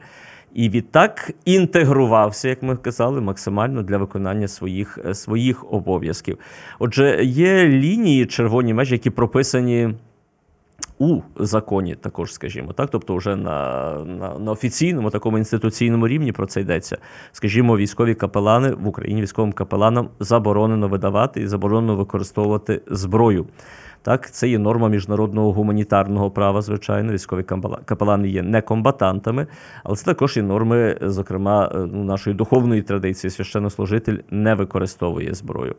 І 0.54 0.70
відтак 0.70 1.32
інтегрувався, 1.46 2.50
як 2.50 2.64
ми 2.64 2.76
казали, 2.76 3.22
максимально 3.22 3.84
для 3.84 3.98
виконання 3.98 4.48
своїх, 4.48 5.00
е, 5.06 5.14
своїх 5.14 5.74
обов'язків. 5.74 6.38
Отже, 6.80 7.24
є 7.24 7.68
лінії 7.68 8.26
червоні 8.26 8.74
межі, 8.74 8.96
які 8.96 9.10
прописані 9.10 9.94
у 11.02 11.22
законі, 11.36 11.96
також, 11.96 12.34
скажімо, 12.34 12.74
так, 12.74 12.90
тобто, 12.90 13.16
вже 13.16 13.36
на, 13.36 13.94
на, 14.06 14.40
на 14.40 14.52
офіційному 14.52 15.10
такому 15.10 15.38
інституційному 15.38 16.08
рівні 16.08 16.32
про 16.32 16.46
це 16.46 16.62
йдеться. 16.62 16.98
Скажімо, 17.32 17.78
військові 17.78 18.16
капелани 18.16 18.72
в 18.72 18.88
Україні 18.88 19.22
військовим 19.22 19.54
капеланам 19.54 20.10
заборонено 20.20 20.88
видавати 20.88 21.42
і 21.42 21.48
заборонено 21.48 21.96
використовувати 21.96 22.82
зброю. 22.88 23.46
Так, 24.04 24.32
це 24.32 24.50
є 24.50 24.60
норма 24.60 24.90
міжнародного 24.90 25.52
гуманітарного 25.54 26.32
права, 26.32 26.62
звичайно. 26.62 27.14
Військові 27.14 27.44
капелани 27.86 28.30
є 28.30 28.42
не 28.42 28.62
комбатантами, 28.62 29.48
але 29.84 29.96
це 29.96 30.06
також 30.06 30.38
і 30.38 30.42
норми, 30.42 30.98
зокрема, 31.02 31.72
е, 31.76 31.78
ну, 31.78 32.04
нашої 32.04 32.36
духовної 32.36 32.82
традиції. 32.82 33.32
Священнослужитель 33.32 34.18
не 34.32 34.56
використовує 34.56 35.34
зброю. 35.34 35.76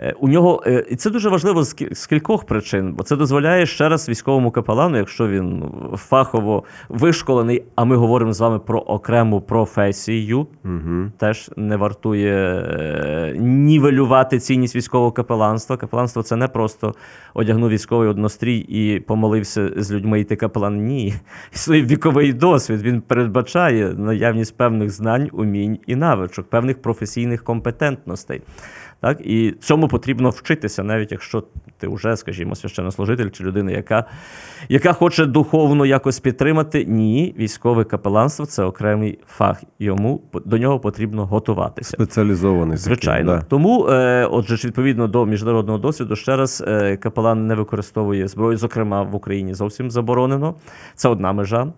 Е, 0.00 0.14
У 0.20 0.28
нього 0.28 0.62
е, 0.66 0.84
і 0.90 0.96
це 0.96 1.10
дуже 1.10 1.28
важливо 1.28 1.64
з 1.92 2.06
кількох 2.06 2.44
причин, 2.44 2.92
бо 2.92 3.02
це 3.02 3.16
дозволяє 3.16 3.66
ще 3.66 3.88
раз 3.88 4.08
військовому 4.08 4.50
капелану, 4.50 4.96
якщо 4.96 5.28
він 5.28 5.64
фахово 5.96 6.64
вишколений, 6.88 7.64
а 7.74 7.84
ми 7.84 7.96
говоримо 7.96 8.32
з 8.32 8.40
вами 8.40 8.58
про 8.58 8.78
окрему 8.78 9.40
професію, 9.40 10.46
Угу. 10.64 11.10
теж 11.18 11.50
не 11.56 11.76
вартує 11.76 12.34
е, 12.34 13.34
нівелювати 13.38 14.38
цінність 14.38 14.76
військового 14.76 15.12
капеланства. 15.12 15.76
Капеланство 15.76 16.22
це 16.22 16.36
не 16.36 16.48
просто 16.48 16.94
одягнув 17.34 17.70
військовий 17.70 18.08
однострій 18.08 18.58
і 18.58 19.00
помолився 19.00 19.70
з 19.76 19.92
людьми 19.92 20.20
йти 20.20 20.36
капелан. 20.36 20.76
Ні. 20.86 21.14
Свій 21.50 21.82
віковий 21.82 22.32
досвід 22.32 22.82
він 22.82 23.00
передбачає 23.00 23.94
наявність 23.94 24.56
певних 24.56 24.90
знань, 24.90 25.28
умінь 25.32 25.78
і 25.86 25.96
навичок, 25.96 26.50
певних 26.50 26.82
професійних 26.82 27.44
компетентностей. 27.44 28.42
Так, 29.00 29.20
і 29.20 29.54
цьому 29.60 29.88
потрібно 29.88 30.30
вчитися, 30.30 30.82
навіть 30.82 31.12
якщо 31.12 31.44
ти 31.78 31.88
вже, 31.88 32.16
скажімо, 32.16 32.54
священнослужитель 32.54 33.30
чи 33.30 33.44
людина, 33.44 33.70
яка, 33.70 34.04
яка 34.68 34.92
хоче 34.92 35.26
духовно 35.26 35.86
якось 35.86 36.20
підтримати. 36.20 36.84
Ні, 36.84 37.34
військове 37.38 37.84
капеланство 37.84 38.46
це 38.46 38.64
окремий 38.64 39.18
фах. 39.26 39.62
Йому 39.78 40.22
до 40.44 40.58
нього 40.58 40.80
потрібно 40.80 41.26
готуватися. 41.26 41.90
Спеціалізований. 41.90 42.76
такий, 42.76 42.84
Звичайно, 42.84 43.32
да. 43.32 43.42
тому, 43.48 43.86
е, 43.88 44.28
отже, 44.30 44.68
відповідно 44.68 45.06
до 45.06 45.26
міжнародного 45.26 45.78
досвіду, 45.78 46.16
ще 46.16 46.36
раз 46.36 46.64
е, 46.66 46.96
капелан 46.96 47.46
не 47.46 47.54
використовує 47.54 48.28
зброю, 48.28 48.56
зокрема 48.56 49.02
в 49.02 49.14
Україні 49.14 49.54
зовсім 49.54 49.90
заборонено. 49.90 50.54
Це 50.94 51.08
одна 51.08 51.32
межа. 51.32 51.72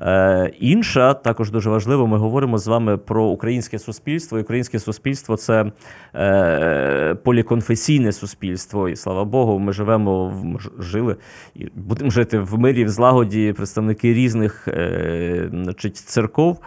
Е, 0.00 0.52
інша 0.60 1.14
також 1.14 1.50
дуже 1.50 1.70
важливо. 1.70 2.06
Ми 2.06 2.18
говоримо 2.18 2.58
з 2.58 2.66
вами 2.66 2.96
про 2.96 3.24
українське 3.24 3.78
суспільство. 3.78 4.38
І 4.38 4.42
Українське 4.42 4.78
суспільство 4.78 5.36
це 5.36 5.72
е, 6.14 7.14
поліконфесійне 7.14 8.12
суспільство. 8.12 8.88
І 8.88 8.96
слава 8.96 9.24
Богу, 9.24 9.58
ми 9.58 9.72
живемо 9.72 10.28
в 10.28 10.82
жили 10.82 11.16
і 11.54 11.66
будемо 11.74 12.10
жити 12.10 12.38
в 12.38 12.58
мирі, 12.58 12.84
в 12.84 12.88
злагоді 12.88 13.52
представники 13.56 14.14
різних 14.14 14.68
е, 14.68 15.48
значить, 15.50 15.96
церков. 15.96 16.60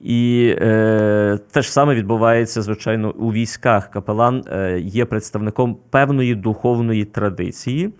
І 0.00 0.54
е, 0.58 1.38
те 1.50 1.62
ж 1.62 1.72
саме 1.72 1.94
відбувається, 1.94 2.62
звичайно, 2.62 3.10
у 3.10 3.32
військах. 3.32 3.90
Капелан 3.90 4.44
є 4.78 5.04
представником 5.04 5.76
певної 5.90 6.34
духовної 6.34 7.04
традиції. 7.04 7.92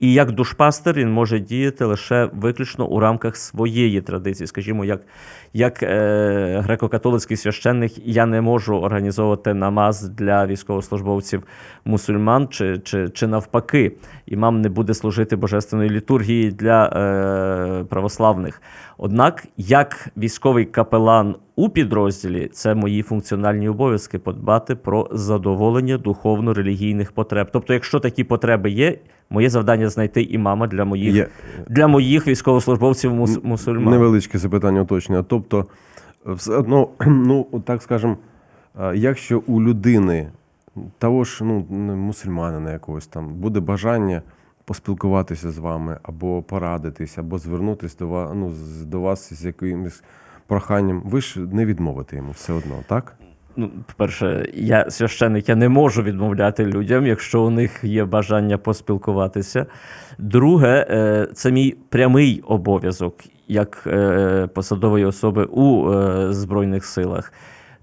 І 0.00 0.12
як 0.12 0.32
душпастер 0.32 0.94
він 0.94 1.12
може 1.12 1.38
діяти 1.40 1.84
лише 1.84 2.30
виключно 2.32 2.86
у 2.86 3.00
рамках 3.00 3.36
своєї 3.36 4.00
традиції. 4.00 4.46
Скажімо, 4.46 4.84
як, 4.84 5.00
як 5.52 5.82
е, 5.82 6.64
греко-католицький 6.68 7.36
священник, 7.36 7.92
я 8.04 8.26
не 8.26 8.40
можу 8.40 8.76
організовувати 8.76 9.54
намаз 9.54 10.08
для 10.08 10.46
військовослужбовців 10.46 11.42
мусульман 11.84 12.48
чи, 12.48 12.78
чи, 12.78 13.08
чи 13.08 13.26
навпаки. 13.26 13.92
Імам 14.26 14.60
не 14.60 14.68
буде 14.68 14.94
служити 14.94 15.36
божественної 15.36 15.90
літургії 15.90 16.50
для 16.50 16.86
е, 16.86 17.84
православних. 17.84 18.62
Однак, 19.00 19.46
як 19.56 20.08
військовий 20.16 20.64
капелан 20.64 21.34
у 21.56 21.68
підрозділі, 21.68 22.48
це 22.52 22.74
мої 22.74 23.02
функціональні 23.02 23.68
обов'язки 23.68 24.18
подбати 24.18 24.74
про 24.76 25.08
задоволення 25.12 25.98
духовно-релігійних 25.98 27.12
потреб. 27.12 27.48
Тобто, 27.52 27.72
якщо 27.72 28.00
такі 28.00 28.24
потреби 28.24 28.70
є, 28.70 28.98
моє 29.30 29.50
завдання 29.50 29.88
знайти 29.88 30.22
імама 30.22 30.66
для 30.66 30.84
моїх, 30.84 31.14
Є 31.14 31.28
для 31.68 31.86
моїх 31.88 32.26
військовослужбовців 32.26 33.14
мус, 33.14 33.38
мусульман. 33.42 33.94
невеличке 33.94 34.38
запитання 34.38 34.82
уточнення. 34.82 35.22
Тобто, 35.22 35.66
все 36.26 36.52
одно, 36.52 36.88
ну, 37.06 37.46
так 37.64 37.82
скажем, 37.82 38.16
е, 38.80 38.96
якщо 38.96 39.42
у 39.46 39.62
людини 39.62 40.28
того 40.98 41.24
ж 41.24 41.44
ну, 41.44 41.66
мусульманина 41.96 42.72
якогось 42.72 43.06
там 43.06 43.34
буде 43.34 43.60
бажання 43.60 44.22
поспілкуватися 44.68 45.50
з 45.50 45.58
вами, 45.58 45.98
або 46.02 46.42
порадитись, 46.42 47.18
або 47.18 47.38
звернутися 47.38 47.96
до 47.98 48.08
вас, 48.08 48.30
ну, 48.34 48.52
до 48.84 49.00
вас 49.00 49.32
з 49.32 49.44
якимось 49.44 50.02
проханням, 50.46 51.02
ви 51.04 51.20
ж 51.20 51.40
не 51.40 51.66
відмовите 51.66 52.16
йому 52.16 52.30
все 52.30 52.52
одно, 52.52 52.74
так? 52.88 53.14
Ну, 53.56 53.70
по-перше, 53.86 54.48
я 54.54 54.90
священник, 54.90 55.48
я 55.48 55.56
не 55.56 55.68
можу 55.68 56.02
відмовляти 56.02 56.64
людям, 56.64 57.06
якщо 57.06 57.42
у 57.42 57.50
них 57.50 57.84
є 57.84 58.04
бажання 58.04 58.58
поспілкуватися. 58.58 59.66
Друге, 60.18 60.86
е, 60.90 61.28
це 61.34 61.52
мій 61.52 61.76
прямий 61.88 62.42
обов'язок 62.46 63.14
як 63.48 63.84
е, 63.86 64.46
посадової 64.54 65.04
особи 65.04 65.44
у 65.44 65.92
е, 65.92 66.32
Збройних 66.32 66.84
силах. 66.84 67.32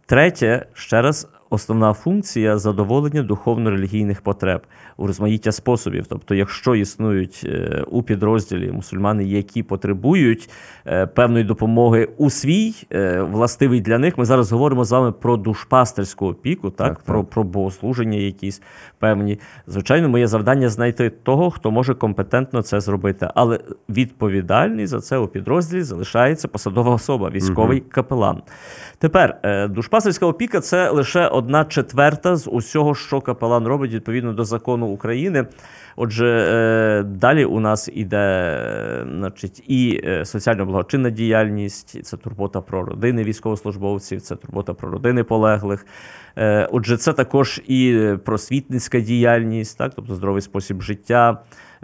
Третє, 0.05 0.65
ще 0.73 1.01
раз, 1.01 1.27
основна 1.55 1.93
функція 1.93 2.57
задоволення 2.57 3.23
духовно-релігійних 3.23 4.21
потреб 4.21 4.61
у 4.97 5.07
розмаїття 5.07 5.51
способів. 5.51 6.05
Тобто, 6.09 6.35
якщо 6.35 6.75
існують 6.75 7.41
е, 7.45 7.83
у 7.91 8.03
підрозділі 8.03 8.71
мусульмани, 8.71 9.23
які 9.23 9.63
потребують 9.63 10.49
е, 10.87 11.07
певної 11.07 11.43
допомоги 11.43 12.09
у 12.17 12.29
свій 12.29 12.73
е, 12.91 13.21
властивий 13.21 13.81
для 13.81 13.97
них, 13.97 14.17
ми 14.17 14.25
зараз 14.25 14.51
говоримо 14.51 14.85
з 14.85 14.91
вами 14.91 15.11
про 15.11 15.37
душпастерську 15.37 16.27
опіку, 16.27 16.69
так, 16.69 16.87
Так, 16.87 16.97
так. 16.97 17.05
Про, 17.05 17.23
про 17.23 17.43
богослуження 17.43 18.17
якісь 18.17 18.61
певні. 18.99 19.39
Звичайно, 19.67 20.09
моє 20.09 20.27
завдання 20.27 20.69
знайти 20.69 21.09
того, 21.09 21.51
хто 21.51 21.71
може 21.71 21.93
компетентно 21.93 22.61
це 22.61 22.79
зробити. 22.79 23.29
Але 23.35 23.59
відповідальний 23.89 24.87
за 24.87 24.99
це 25.01 25.17
у 25.17 25.27
підрозділі 25.27 25.81
залишається 25.81 26.47
посадова 26.47 26.91
особа, 26.91 27.29
військовий 27.29 27.79
капелан. 27.79 28.41
Тепер 28.97 29.39
душпастерська 29.69 30.25
опіка 30.25 30.59
це 30.59 30.89
лише 30.89 31.27
одна 31.27 31.44
четверта 31.67 32.35
з 32.35 32.47
усього, 32.47 32.95
що 32.95 33.21
капелан 33.21 33.67
робить 33.67 33.93
відповідно 33.93 34.33
до 34.33 34.45
закону 34.45 34.87
України. 34.87 35.45
Отже, 35.95 36.27
е, 36.27 37.03
далі 37.03 37.45
у 37.45 37.59
нас 37.59 37.89
іде 37.93 38.17
е, 38.17 39.05
значить, 39.17 39.63
і 39.67 40.01
е, 40.03 40.25
соціально-благочинна 40.25 41.09
діяльність, 41.09 42.05
це 42.05 42.17
турбота 42.17 42.61
про 42.61 42.85
родини 42.85 43.23
військовослужбовців, 43.23 44.21
це 44.21 44.35
турбота 44.35 44.73
про 44.73 44.91
родини 44.91 45.23
полеглих. 45.23 45.85
Отже, 46.71 46.97
це 46.97 47.13
також 47.13 47.61
і 47.67 48.09
просвітницька 48.25 48.99
діяльність, 48.99 49.77
так, 49.77 49.91
тобто 49.95 50.15
здоровий 50.15 50.41
спосіб 50.41 50.81
життя, 50.81 51.41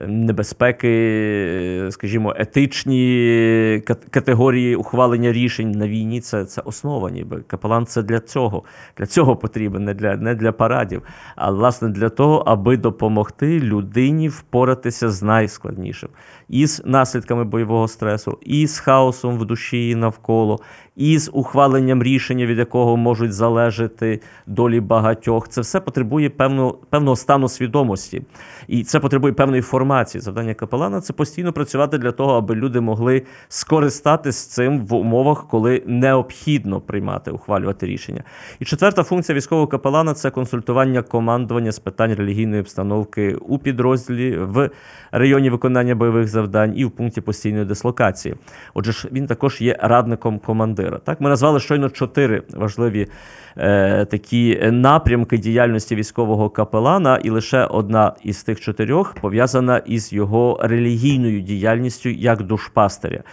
небезпеки, 0.08 1.88
скажімо, 1.92 2.34
етичні 2.38 3.84
категорії 4.10 4.76
ухвалення 4.76 5.32
рішень 5.32 5.72
на 5.72 5.88
війні. 5.88 6.22
Це, 6.22 6.46
це 6.46 6.62
основа, 6.62 7.10
ніби 7.10 7.42
капелан 7.48 7.86
це 7.86 8.04
для 8.04 8.20
цього. 8.20 8.64
Для 8.98 9.06
цього 9.06 9.36
потрібен, 9.36 9.84
не 9.84 9.94
для, 9.94 10.16
не 10.16 10.36
для 10.36 10.52
парадів, 10.52 11.04
а 11.36 11.52
власне 11.52 11.90
для 11.90 12.10
того, 12.10 12.44
аби 12.46 12.78
допомогти 12.78 13.60
людині 13.60 14.30
впоратися 14.30 15.10
з 15.10 15.24
найскладнішим 15.24 16.10
із 16.50 16.82
наслідками 16.86 17.44
бойового 17.44 17.88
стресу, 17.88 18.38
і 18.42 18.68
з 18.68 18.80
хаосом 18.80 19.38
в 19.38 19.46
душі 19.46 19.90
і 19.90 19.96
навколо, 19.96 20.60
і 20.96 21.18
з 21.18 21.30
ухваленням 21.34 22.04
рішення, 22.04 22.46
від 22.46 22.58
якого 22.58 22.98
можуть 22.98 23.34
залежати 23.34 24.22
долі 24.48 24.80
багатьох. 24.80 25.50
Це 25.50 25.62
все 25.62 25.80
потребує 25.80 26.30
певного, 26.30 26.78
певного 26.90 27.16
стану 27.16 27.50
свідомості. 27.50 28.22
І 28.68 28.84
це 28.84 29.00
потребує 29.00 29.34
певної 29.34 29.62
формації. 29.92 30.22
Завдання 30.22 30.54
капелана 30.54 31.02
це 31.02 31.14
постійно 31.14 31.54
працювати 31.54 31.98
для 31.98 32.12
того, 32.12 32.34
аби 32.34 32.56
люди 32.56 32.80
могли 32.80 33.24
скористатись 33.50 34.46
цим 34.46 34.86
в 34.86 34.94
умовах, 34.94 35.48
коли 35.48 35.84
необхідно 35.86 36.82
приймати, 36.82 37.32
ухвалювати 37.32 37.86
рішення. 37.86 38.24
І 38.60 38.66
четверта 38.66 39.04
функція 39.04 39.36
військового 39.36 39.68
капелана 39.68 40.14
це 40.14 40.30
консультування 40.30 41.02
командування 41.02 41.72
з 41.72 41.80
питань 41.80 42.14
релігійної 42.14 42.62
обстановки 42.62 43.36
у 43.36 43.58
підрозділі 43.58 44.38
в 44.38 44.70
районі 45.12 45.50
виконання 45.50 45.96
бойових 45.96 46.28
завдань 46.28 46.74
і 46.76 46.86
в 46.86 46.92
пункті 46.92 47.22
постійної 47.22 47.66
дислокації. 47.66 48.36
Отже, 48.74 48.92
ж 48.92 49.08
він 49.12 49.28
також 49.28 49.62
є 49.62 49.78
радником 49.80 50.40
командира. 50.40 50.98
Так, 50.98 51.22
ми 51.22 51.30
назвали 51.30 51.60
щойно 51.60 51.90
чотири 51.90 52.44
важливі 52.54 53.08
е, 53.58 54.06
такі 54.06 54.60
напрямки 54.72 55.38
діяльності 55.38 55.96
військового 55.96 56.50
капелана, 56.50 57.18
і 57.24 57.30
лише 57.30 57.66
одна 57.66 58.14
із 58.24 58.44
тих 58.44 58.60
чотирьох 58.60 59.14
пов'язана 59.14 59.81
із 59.86 60.14
його 60.14 60.60
релігійною 60.62 61.42
діяльністю 61.42 62.10
як 62.10 62.44
душпастиря. 62.44 63.24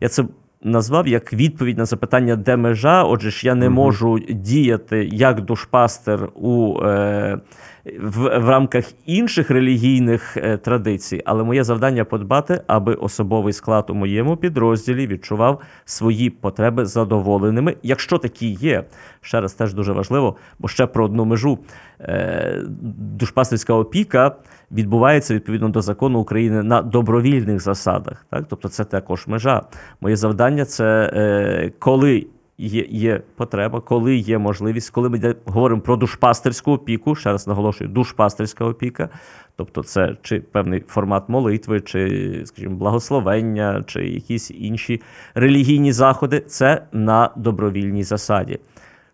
Я 0.00 0.08
це 0.08 0.24
назвав 0.62 1.08
як 1.08 1.32
відповідь 1.32 1.78
на 1.78 1.84
запитання, 1.84 2.36
де 2.36 2.56
межа. 2.56 3.04
Отже 3.04 3.30
ж, 3.30 3.46
я 3.46 3.54
не 3.54 3.68
можу 3.68 4.18
діяти 4.18 5.08
як 5.12 5.40
душпастер 5.40 6.28
у. 6.34 6.80
Е, 6.82 7.40
в, 7.84 8.38
в 8.38 8.48
рамках 8.48 8.84
інших 9.06 9.50
релігійних 9.50 10.36
е, 10.36 10.56
традицій, 10.56 11.22
але 11.24 11.44
моє 11.44 11.64
завдання 11.64 12.04
подбати, 12.04 12.62
аби 12.66 12.94
особовий 12.94 13.52
склад 13.52 13.90
у 13.90 13.94
моєму 13.94 14.36
підрозділі 14.36 15.06
відчував 15.06 15.60
свої 15.84 16.30
потреби 16.30 16.86
задоволеними, 16.86 17.76
якщо 17.82 18.18
такі 18.18 18.50
є. 18.50 18.84
Ще 19.20 19.40
раз 19.40 19.54
теж 19.54 19.74
дуже 19.74 19.92
важливо, 19.92 20.36
бо 20.58 20.68
ще 20.68 20.86
про 20.86 21.04
одну 21.04 21.24
межу. 21.24 21.58
Е, 22.00 22.62
душпастерська 22.98 23.74
опіка 23.74 24.36
відбувається 24.72 25.34
відповідно 25.34 25.68
до 25.68 25.82
закону 25.82 26.18
України 26.18 26.62
на 26.62 26.82
добровільних 26.82 27.60
засадах. 27.60 28.26
Так? 28.30 28.44
Тобто 28.48 28.68
це 28.68 28.84
також 28.84 29.26
межа. 29.26 29.62
Моє 30.00 30.16
завдання 30.16 30.64
це 30.64 31.10
е, 31.14 31.72
коли 31.78 32.26
є, 32.58 32.86
є 32.88 33.20
потреба, 33.36 33.80
коли 33.80 34.16
є 34.16 34.38
можливість, 34.38 34.90
коли 34.90 35.08
ми 35.08 35.34
говоримо 35.44 35.80
про 35.80 35.96
душпастерську 35.96 36.72
опіку, 36.72 37.14
ще 37.14 37.32
раз 37.32 37.46
наголошую, 37.46 37.90
душпастерська 37.90 38.64
опіка, 38.64 39.08
тобто 39.56 39.82
це 39.82 40.16
чи 40.22 40.40
певний 40.40 40.82
формат 40.88 41.28
молитви, 41.28 41.80
чи, 41.80 42.42
скажімо, 42.44 42.76
благословення, 42.76 43.84
чи 43.86 44.08
якісь 44.08 44.50
інші 44.50 45.02
релігійні 45.34 45.92
заходи, 45.92 46.40
це 46.40 46.82
на 46.92 47.30
добровільній 47.36 48.02
засаді. 48.02 48.58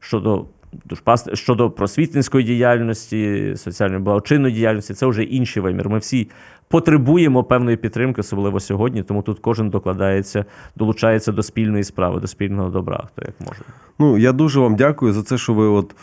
Щодо 0.00 0.46
душпаст... 0.84 1.36
щодо 1.36 1.70
просвітницької 1.70 2.44
діяльності, 2.44 3.52
соціальної 3.56 4.02
благочинної 4.02 4.54
діяльності, 4.54 4.94
це 4.94 5.06
вже 5.06 5.22
інший 5.22 5.62
вимір. 5.62 5.88
Ми 5.88 5.98
всі 5.98 6.30
потребуємо 6.68 7.44
певної 7.44 7.76
підтримки, 7.76 8.20
особливо 8.20 8.60
сьогодні, 8.60 9.02
тому 9.02 9.22
тут 9.22 9.38
кожен 9.38 9.70
докладається, 9.70 10.44
долучається 10.76 11.32
до 11.32 11.42
спільної 11.42 11.84
справи, 11.84 12.20
до 12.20 12.26
спільного 12.26 12.68
добра, 12.68 13.08
хто 13.12 13.22
як 13.22 13.34
може. 13.40 13.60
Ну, 13.98 14.18
я 14.18 14.32
дуже 14.32 14.60
вам 14.60 14.76
дякую 14.76 15.12
за 15.12 15.22
це, 15.22 15.38
що 15.38 15.54
ви 15.54 15.66
от 15.66 15.94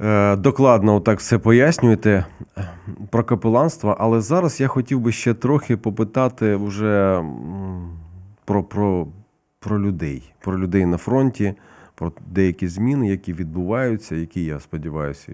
е, 0.00 0.36
докладно 0.36 1.00
так 1.00 1.18
все 1.18 1.38
пояснюєте 1.38 2.24
е, 2.58 2.68
про 3.10 3.24
капеланство. 3.24 3.96
Але 4.00 4.20
зараз 4.20 4.60
я 4.60 4.68
хотів 4.68 5.00
би 5.00 5.12
ще 5.12 5.34
трохи 5.34 5.76
попитати 5.76 6.56
вже 6.56 7.24
про, 8.44 8.64
про, 8.64 9.06
про 9.60 9.82
людей, 9.82 10.32
про 10.40 10.58
людей 10.58 10.86
на 10.86 10.96
фронті, 10.96 11.54
про 11.94 12.12
деякі 12.26 12.68
зміни, 12.68 13.08
які 13.08 13.32
відбуваються, 13.32 14.16
які, 14.16 14.44
я 14.44 14.60
сподіваюся, 14.60 15.32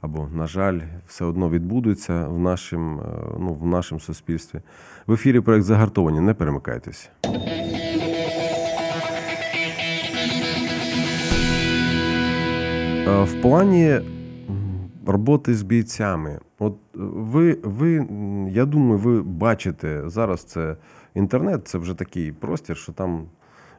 або, 0.00 0.28
на 0.34 0.46
жаль, 0.46 0.80
все 1.06 1.24
одно 1.24 1.50
відбудуться 1.50 2.26
в 2.28 2.38
нашому, 2.38 3.02
ну, 3.38 3.54
в 3.54 3.66
нашому 3.66 4.00
суспільстві. 4.00 4.60
В 5.06 5.12
ефірі 5.12 5.40
проект 5.40 5.64
загартовані. 5.64 6.20
Не 6.20 6.34
перемикайтеся. 6.34 7.08
Е, 13.08 13.22
В 13.22 13.40
плані 13.42 14.00
роботи 15.06 15.54
з 15.54 15.62
бійцями, 15.62 16.38
от 16.58 16.74
е, 16.74 16.98
ви, 17.14 17.58
ви, 17.62 18.06
я 18.52 18.64
думаю, 18.64 18.98
ви 18.98 19.22
бачите 19.22 20.02
зараз 20.08 20.44
це 20.44 20.76
інтернет, 21.14 21.68
це 21.68 21.78
вже 21.78 21.94
такий 21.94 22.32
простір, 22.32 22.76
що 22.76 22.92
там 22.92 23.24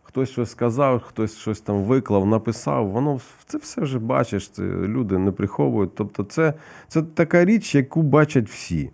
хтось 0.09 0.29
щось 0.29 0.51
сказав, 0.51 1.01
хтось 1.01 1.37
щось 1.37 1.61
там 1.61 1.83
виклав, 1.83 2.25
написав. 2.25 2.87
Воно 2.87 3.19
це 3.45 3.57
все 3.57 3.81
вже 3.81 3.99
бачиш, 3.99 4.49
це 4.49 4.63
люди 4.63 5.17
не 5.17 5.31
приховують. 5.31 5.95
Тобто, 5.95 6.23
це, 6.23 6.53
це 6.87 7.01
така 7.01 7.45
річ, 7.45 7.75
яку 7.75 8.01
бачать 8.01 8.49
всі. 8.49 8.89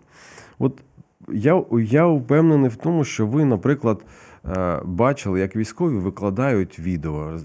От 0.60 0.82
я, 1.30 1.64
я 1.72 2.06
впевнений 2.06 2.70
в 2.70 2.76
тому, 2.76 3.04
що 3.04 3.28
ви, 3.28 3.46
наприклад, 3.46 4.06
е, 4.46 4.82
бачили, 4.86 5.40
як 5.40 5.56
військові 5.56 5.98
викладають 5.98 6.80
відео, 6.80 7.40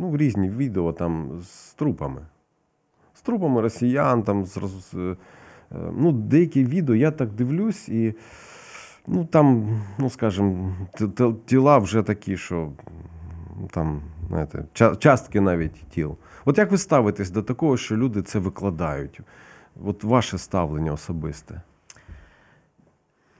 ну, 0.00 0.16
різні 0.16 0.50
відео 0.50 0.92
там 0.92 1.40
з 1.42 1.74
трупами. 1.74 2.20
З 3.14 3.20
трупами 3.20 3.60
росіян, 3.60 4.22
там, 4.22 4.44
з, 4.44 4.58
е, 4.94 5.16
ну, 5.98 6.12
деякі 6.12 6.64
відео, 6.64 6.94
я 6.94 7.10
так 7.10 7.32
дивлюсь, 7.32 7.88
і 7.88 8.14
ну, 9.06 9.24
там, 9.24 9.80
ну, 9.98 10.10
скажімо, 10.10 10.74
тіла 11.46 11.78
вже 11.78 12.02
такі, 12.02 12.36
що 12.36 12.68
там, 13.70 14.02
знаєте, 14.28 14.64
частки 14.98 15.40
навіть 15.40 15.88
тіл. 15.90 16.16
От 16.44 16.58
як 16.58 16.70
ви 16.70 16.78
ставитесь 16.78 17.30
до 17.30 17.42
такого, 17.42 17.76
що 17.76 17.96
люди 17.96 18.22
це 18.22 18.38
викладають? 18.38 19.20
От 19.84 20.04
ваше 20.04 20.38
ставлення 20.38 20.92
особисте. 20.92 21.60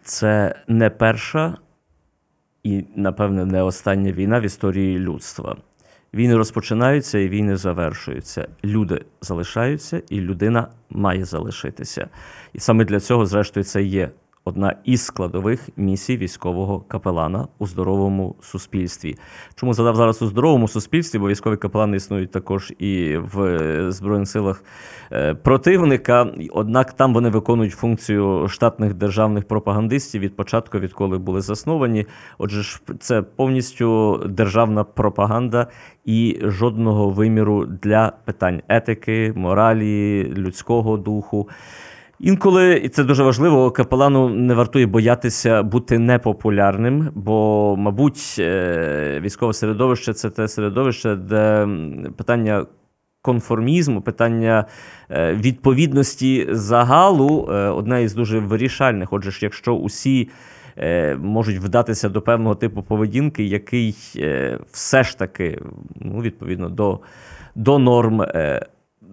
Це 0.02 0.54
не 0.68 0.90
перша 0.90 1.58
і, 2.62 2.84
напевне, 2.96 3.44
не 3.44 3.62
остання 3.62 4.12
війна 4.12 4.40
в 4.40 4.42
історії 4.42 4.98
людства. 4.98 5.56
Війни 6.14 6.36
розпочинаються 6.36 7.18
і 7.18 7.28
війни 7.28 7.56
завершуються. 7.56 8.48
Люди 8.64 9.04
залишаються, 9.20 10.02
і 10.08 10.20
людина 10.20 10.68
має 10.90 11.24
залишитися. 11.24 12.08
І 12.52 12.60
саме 12.60 12.84
для 12.84 13.00
цього, 13.00 13.26
зрештою, 13.26 13.64
це 13.64 13.82
є 13.82 14.10
одна 14.48 14.76
із 14.84 15.04
складових 15.04 15.68
місій 15.76 16.16
військового 16.16 16.80
капелана 16.80 17.48
у 17.58 17.66
здоровому 17.66 18.36
суспільстві. 18.40 19.16
Чому 19.54 19.74
задав 19.74 19.96
зараз 19.96 20.22
у 20.22 20.26
здоровому 20.26 20.68
суспільстві? 20.68 21.18
Бо 21.18 21.28
військові 21.28 21.56
капелани 21.56 21.96
існують 21.96 22.30
також 22.30 22.72
і 22.78 23.16
в 23.16 23.42
е, 23.42 23.92
Збройних 23.92 24.28
силах 24.28 24.64
е, 25.12 25.34
противника. 25.34 26.26
Однак 26.50 26.92
там 26.92 27.14
вони 27.14 27.28
виконують 27.28 27.72
функцію 27.72 28.48
штатних 28.48 28.94
державних 28.94 29.44
пропагандистів 29.48 30.20
від 30.20 30.36
початку, 30.36 30.78
відколи 30.78 31.18
були 31.18 31.40
засновані. 31.40 32.06
Отже, 32.38 32.62
ж 32.62 32.80
це 33.00 33.22
повністю 33.22 34.18
державна 34.28 34.84
пропаганда 34.84 35.66
і 36.04 36.38
жодного 36.42 37.10
виміру 37.10 37.66
для 37.66 38.12
питань 38.24 38.62
етики, 38.68 39.32
моралі, 39.36 40.24
людського 40.36 40.96
духу. 40.96 41.48
Інколи, 42.20 42.74
і 42.84 42.88
це 42.88 43.04
дуже 43.04 43.22
важливо, 43.22 43.70
капелану 43.70 44.28
не 44.28 44.54
вартує 44.54 44.86
боятися 44.86 45.62
бути 45.62 45.98
непопулярним, 45.98 47.10
бо, 47.14 47.74
мабуть, 47.78 48.36
е, 48.38 49.20
військове 49.22 49.52
середовище 49.52 50.12
це 50.12 50.30
те 50.30 50.48
середовище, 50.48 51.16
де 51.16 51.68
питання 52.16 52.66
конформізму, 53.22 54.00
питання 54.00 54.64
е, 55.10 55.34
відповідності 55.34 56.46
загалу 56.50 57.48
е, 57.50 57.68
одне 57.68 58.02
із 58.02 58.14
дуже 58.14 58.38
вирішальних. 58.38 59.12
Отже, 59.12 59.30
ж, 59.30 59.38
якщо 59.42 59.74
усі 59.74 60.28
можуть 61.18 61.58
вдатися 61.58 62.08
до 62.08 62.22
певного 62.22 62.54
типу 62.54 62.82
поведінки, 62.82 63.44
який 63.44 63.96
все 64.72 65.04
ж 65.04 65.18
таки, 65.18 65.60
ну, 65.96 66.20
відповідно 66.20 66.68
до, 66.68 67.00
до 67.54 67.78
норм. 67.78 68.22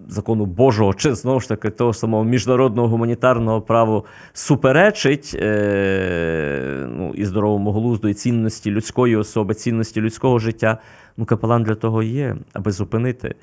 Закону 0.08 0.46
Божого 0.46 0.94
чи 0.94 1.16
знову 1.16 1.40
ж 1.40 1.48
таки 1.48 1.70
того 1.70 1.94
самого 1.94 2.24
міжнародного 2.24 2.88
гуманітарного 2.88 3.62
права 3.62 4.04
суперечить 4.34 5.36
е, 5.42 6.88
ну, 6.90 7.12
і 7.16 7.26
здоровому 7.26 7.72
глузду, 7.72 8.08
і 8.08 8.14
цінності 8.14 8.72
людської 8.72 9.16
особи, 9.16 9.54
цінності 9.54 10.02
людського 10.02 10.40
життя. 10.40 10.78
Ну, 11.18 11.26
капелан 11.26 11.64
для 11.64 11.76
того 11.76 12.04
є, 12.04 12.36
аби 12.54 12.72
зупинити. 12.72 13.36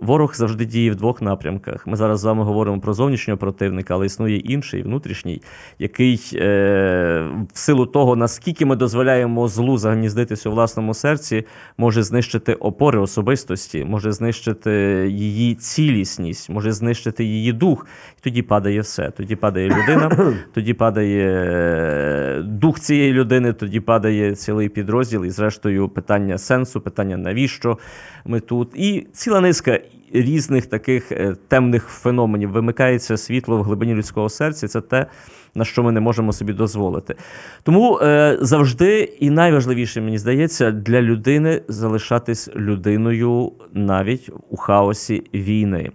Ворог 0.00 0.34
завжди 0.34 0.64
діє 0.64 0.90
в 0.90 0.96
двох 0.96 1.22
напрямках. 1.22 1.86
Ми 1.86 1.96
зараз 1.96 2.20
з 2.20 2.24
вами 2.24 2.44
говоримо 2.44 2.80
про 2.80 2.94
зовнішнього 2.94 3.38
противника, 3.38 3.94
але 3.94 4.06
існує 4.06 4.36
інший, 4.36 4.82
внутрішній, 4.82 5.42
який 5.78 6.30
е, 6.34 7.30
в 7.52 7.58
силу 7.58 7.86
того, 7.86 8.16
наскільки 8.16 8.66
ми 8.66 8.76
дозволяємо 8.76 9.48
злу 9.48 9.78
загніздитися 9.78 10.48
у 10.48 10.52
власному 10.52 10.94
серці, 10.94 11.44
може 11.78 12.02
знищити 12.02 12.54
опори 12.54 12.98
особистості, 12.98 13.84
може 13.84 14.12
знищити 14.12 14.70
її 15.10 15.54
цілісність, 15.54 16.50
може 16.50 16.72
знищити 16.72 17.24
її 17.24 17.52
дух. 17.52 17.86
І 18.18 18.20
тоді 18.20 18.42
падає 18.42 18.80
все. 18.80 19.10
Тоді 19.10 19.36
падає 19.36 19.68
людина, 19.68 20.34
тоді 20.54 20.74
падає 20.74 21.44
е, 21.48 22.42
дух 22.42 22.80
цієї 22.80 23.12
людини, 23.12 23.52
тоді 23.52 23.80
падає 23.80 24.34
цілий 24.34 24.68
підрозділ, 24.68 25.24
і 25.24 25.30
зрештою 25.30 25.88
питання 25.88 26.38
сенсу, 26.38 26.80
питання 26.80 27.16
навіщо 27.16 27.78
ми 28.24 28.40
тут. 28.40 28.70
І 28.74 29.06
ціла 29.12 29.40
низка 29.40 29.80
різних 30.12 30.66
таких 30.66 31.12
е, 31.12 31.36
темних 31.48 31.84
феноменів 31.84 32.50
вимикається 32.50 33.16
світло 33.16 33.58
в 33.58 33.62
глибині 33.62 33.94
людського 33.94 34.28
серця. 34.28 34.68
Це 34.68 34.80
те, 34.80 35.06
на 35.54 35.64
що 35.64 35.82
ми 35.82 35.92
не 35.92 36.00
можемо 36.00 36.32
собі 36.32 36.52
дозволити. 36.52 37.14
Тому 37.62 37.98
е, 37.98 38.38
завжди 38.40 39.00
і 39.00 39.30
найважливіше, 39.30 40.00
мені 40.00 40.18
здається, 40.18 40.70
для 40.70 41.02
людини 41.02 41.62
залишатись 41.68 42.50
людиною 42.56 43.52
навіть 43.72 44.30
у 44.50 44.56
хаосі 44.56 45.24
війни. 45.34 45.90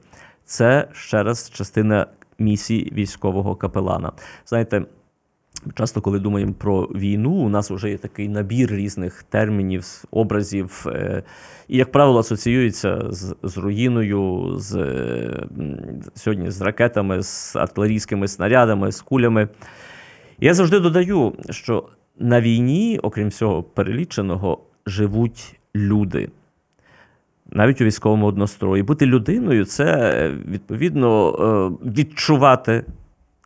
Це 0.45 0.88
ще 0.93 1.23
раз 1.23 1.52
частина 1.54 2.08
місії 2.39 2.93
військового 2.95 3.56
капелана. 3.56 4.12
Знаєте. 4.45 4.86
Часто, 5.76 6.02
коли 6.02 6.19
думаємо 6.19 6.54
про 6.54 6.82
війну, 6.82 7.32
у 7.32 7.49
нас 7.49 7.71
вже 7.71 7.89
є 7.89 7.97
такий 7.97 8.30
набір 8.30 8.71
різних 8.71 9.23
термінів, 9.23 10.04
образів, 10.12 10.86
е, 10.88 11.23
і, 11.67 11.78
як 11.78 11.91
правило, 11.91 12.19
асоціюється 12.19 13.02
з, 13.10 13.36
з 13.43 13.58
руїною, 13.58 14.54
з, 14.58 14.76
е, 14.76 15.47
сьогодні 16.15 16.52
з 16.52 16.62
ракетами, 16.62 17.23
з 17.23 17.56
артилерійськими 17.56 18.28
снарядами, 18.28 18.91
з 18.91 19.02
кулями. 19.02 19.47
Я 20.39 20.54
завжди 20.54 20.80
додаю, 20.80 21.34
що 21.49 21.86
на 22.19 22.41
війні, 22.41 22.99
окрім 23.04 23.28
всього 23.28 23.63
переліченого, 23.63 24.60
живуть 24.86 25.60
люди. 25.76 26.30
Навіть 27.52 27.82
у 27.82 27.86
військовому 27.86 28.26
однострої. 28.26 28.84
Бути 28.84 29.06
людиною 29.06 29.65
це 29.65 29.86
е, 29.86 30.32
відповідно 30.47 31.32
відчувати 31.86 32.86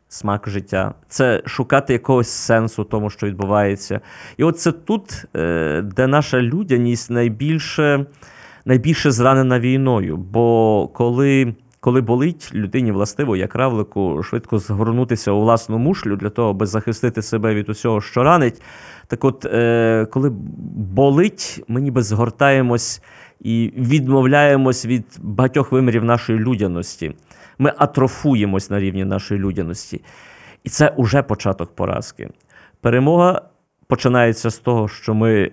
смак 0.08 0.48
життя, 0.48 0.94
це 1.08 1.42
шукати 1.46 1.92
якогось 1.92 2.28
сенсу 2.28 2.84
тому, 2.84 3.10
що 3.10 3.26
відбувається. 3.26 4.00
І 4.36 4.44
от 4.44 4.58
це 4.58 4.72
тут, 4.72 5.24
е, 5.36 5.82
де 5.82 6.06
наша 6.06 6.40
людяність 6.40 7.10
найбільше, 7.10 8.06
найбільше 8.64 9.10
зранена 9.10 9.60
війною. 9.60 10.16
Бо 10.16 10.88
коли. 10.94 11.54
Коли 11.80 12.00
болить 12.00 12.50
людині 12.54 12.92
властиво, 12.92 13.36
як 13.36 13.54
равлику, 13.54 14.22
швидко 14.22 14.58
згорнутися 14.58 15.32
у 15.32 15.40
власну 15.40 15.78
мушлю 15.78 16.16
для 16.16 16.30
того, 16.30 16.50
аби 16.50 16.66
захистити 16.66 17.22
себе 17.22 17.54
від 17.54 17.68
усього, 17.68 18.00
що 18.00 18.22
ранить. 18.22 18.62
Так 19.06 19.24
от, 19.24 19.44
е, 19.44 20.06
коли 20.10 20.30
болить, 20.94 21.64
ми 21.68 21.80
ніби 21.80 22.02
згортаємось 22.02 23.02
і 23.40 23.72
відмовляємось 23.76 24.86
від 24.86 25.04
багатьох 25.22 25.72
вимірів 25.72 26.04
нашої 26.04 26.38
людяності. 26.38 27.14
Ми 27.58 27.72
атрофуємось 27.76 28.70
на 28.70 28.80
рівні 28.80 29.04
нашої 29.04 29.40
людяності. 29.40 30.00
І 30.64 30.68
це 30.68 30.88
уже 30.96 31.22
початок 31.22 31.74
поразки. 31.74 32.28
Перемога 32.80 33.42
починається 33.86 34.50
з 34.50 34.58
того, 34.58 34.88
що 34.88 35.14
ми 35.14 35.50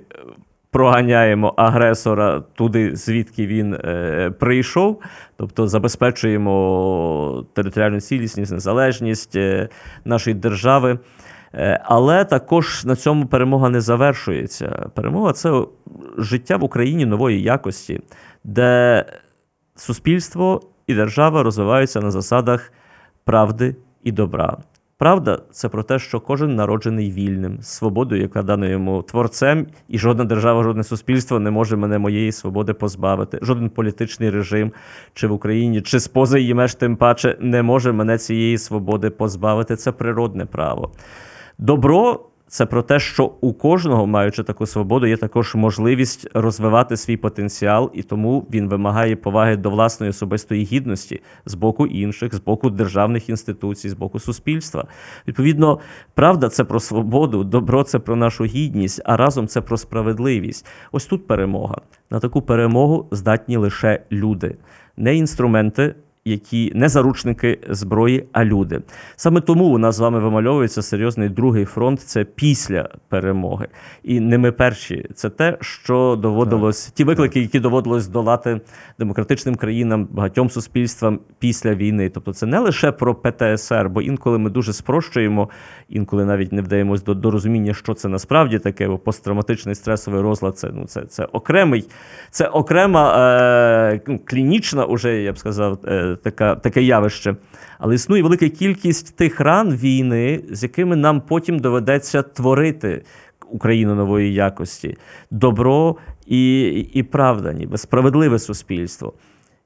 проганяємо 0.75 1.53
агресора 1.57 2.43
туди, 2.55 2.95
звідки 2.95 3.47
він 3.47 3.73
е, 3.73 4.31
прийшов, 4.39 5.01
тобто 5.37 5.67
забезпечуємо 5.67 7.45
територіальну 7.53 8.01
цілісність, 8.01 8.51
незалежність 8.51 9.35
е, 9.35 9.69
нашої 10.05 10.33
держави. 10.33 10.99
Е, 11.55 11.81
Але 11.83 12.25
також 12.25 12.85
на 12.85 12.95
цьому 12.95 13.25
перемога 13.25 13.69
не 13.69 13.81
завершується. 13.81 14.89
Перемога 14.93 15.33
це 15.33 15.65
життя 16.17 16.57
в 16.57 16.63
Україні 16.63 17.05
нової 17.05 17.41
якості, 17.41 18.01
де 18.43 19.05
суспільство 19.75 20.61
і 20.87 20.95
держава 20.95 21.43
розвиваються 21.43 22.01
на 22.01 22.11
засадах 22.11 22.71
правди 23.23 23.75
і 24.03 24.11
добра. 24.11 24.57
Правда, 24.97 25.41
це 25.51 25.69
про 25.69 25.83
те, 25.83 25.99
що 25.99 26.19
кожен 26.19 26.55
народжений 26.55 27.11
вільним, 27.11 27.61
свободою, 27.61 28.21
яка 28.21 28.43
дана 28.43 28.67
йому 28.67 29.01
творцем, 29.01 29.67
і 29.87 29.97
жодна 29.97 30.23
держава, 30.23 30.63
жодне 30.63 30.83
суспільство 30.83 31.39
не 31.39 31.51
може 31.51 31.75
мене 31.75 31.97
моєї 31.97 32.31
свободи 32.31 32.73
позбавити. 32.73 33.39
Жоден 33.41 33.69
політичний 33.69 34.29
режим, 34.29 34.71
чи 35.13 35.27
в 35.27 35.31
Україні, 35.31 35.81
чи 35.81 35.99
споза 35.99 36.39
її 36.39 36.53
меж, 36.53 36.75
тим 36.75 36.95
паче, 36.95 37.37
не 37.39 37.63
може 37.63 37.91
мене 37.91 38.17
цієї 38.17 38.57
свободи 38.57 39.09
позбавити. 39.09 39.75
Це 39.75 39.91
природне 39.91 40.45
право. 40.45 40.91
Добро 41.57 42.25
це 42.47 42.65
про 42.65 42.81
те, 42.81 42.99
що 42.99 43.31
у 43.41 43.53
кожного, 43.53 44.07
маючи 44.07 44.43
таку 44.43 44.65
свободу, 44.65 45.07
є 45.07 45.17
також 45.17 45.55
можливість 45.55 46.27
розвивати 46.33 46.97
свій 46.97 47.17
потенціал, 47.17 47.91
і 47.93 48.03
тому 48.03 48.47
він 48.53 48.69
вимагає 48.69 49.15
поваги 49.15 49.55
до 49.57 49.69
власної 49.69 50.09
особистої 50.09 50.63
гідності 50.63 51.21
з 51.45 51.53
боку 51.53 51.87
інших, 51.87 52.35
з 52.35 52.39
боку 52.39 52.69
державних 52.69 53.29
інституцій, 53.29 53.89
з 53.89 53.93
боку 53.93 54.19
суспільства. 54.19 54.87
Відповідно, 55.27 55.79
правда 56.13 56.49
це 56.49 56.63
про 56.63 56.79
свободу, 56.79 57.43
добро 57.43 57.83
це 57.83 57.99
про 57.99 58.15
нашу 58.15 58.45
гідність, 58.45 59.01
а 59.05 59.17
разом 59.17 59.47
це 59.47 59.61
про 59.61 59.77
справедливість. 59.77 60.67
Ось 60.91 61.05
тут 61.05 61.27
перемога. 61.27 61.81
На 62.09 62.19
таку 62.19 62.41
перемогу 62.41 63.07
здатні 63.11 63.57
лише 63.57 64.01
люди, 64.11 64.57
не 64.97 65.15
інструменти. 65.15 65.95
Які 66.27 66.71
не 66.75 66.89
заручники 66.89 67.59
зброї, 67.69 68.25
а 68.31 68.45
люди. 68.45 68.81
Саме 69.15 69.41
тому 69.41 69.65
у 69.65 69.77
нас 69.77 69.95
з 69.95 69.99
вами 69.99 70.19
вимальовується 70.19 70.81
серйозний 70.81 71.29
другий 71.29 71.65
фронт 71.65 72.01
це 72.01 72.23
після 72.23 72.89
перемоги. 73.09 73.67
І 74.03 74.19
не 74.19 74.37
ми 74.37 74.51
перші. 74.51 75.09
Це 75.13 75.29
те, 75.29 75.57
що 75.61 76.19
доводилось, 76.21 76.91
ті 76.91 77.03
виклики, 77.03 77.41
які 77.41 77.59
доводилось 77.59 78.07
долати 78.07 78.61
демократичним 78.99 79.55
країнам, 79.55 80.07
багатьом 80.11 80.49
суспільствам 80.49 81.19
після 81.39 81.75
війни. 81.75 82.09
Тобто, 82.09 82.33
це 82.33 82.45
не 82.45 82.59
лише 82.59 82.91
про 82.91 83.15
ПТСР, 83.15 83.89
бо 83.89 84.01
інколи 84.01 84.37
ми 84.37 84.49
дуже 84.49 84.73
спрощуємо, 84.73 85.49
інколи 85.89 86.25
навіть 86.25 86.51
не 86.51 86.61
вдаємось 86.61 87.03
до, 87.03 87.13
до 87.13 87.31
розуміння, 87.31 87.73
що 87.73 87.93
це 87.93 88.07
насправді 88.09 88.59
таке, 88.59 88.87
бо 88.87 88.97
посттравматичний 88.97 89.75
стресовий 89.75 90.21
розлад 90.21 90.57
це 90.57 90.69
ну 90.73 90.85
це, 90.85 91.01
це 91.01 91.25
окремий, 91.25 91.85
це 92.31 92.47
окрема 92.47 93.17
е, 93.93 94.01
ну, 94.07 94.19
клінічна, 94.25 94.85
уже 94.85 95.21
я 95.21 95.33
б 95.33 95.37
сказав, 95.37 95.79
е, 95.85 96.14
така, 96.15 96.55
таке 96.55 96.83
явище. 96.83 97.35
Але 97.79 97.95
існує 97.95 98.23
велика 98.23 98.49
кількість 98.49 99.15
тих 99.15 99.39
ран 99.39 99.75
війни, 99.75 100.43
з 100.51 100.63
якими 100.63 100.95
нам 100.95 101.21
потім 101.21 101.59
доведеться 101.59 102.21
творити 102.21 103.03
Україну 103.49 103.95
нової 103.95 104.33
якості, 104.33 104.97
добро 105.31 105.95
і, 106.25 106.69
і 106.93 107.03
правда, 107.03 107.53
ніби 107.53 107.77
справедливе 107.77 108.39
суспільство, 108.39 109.13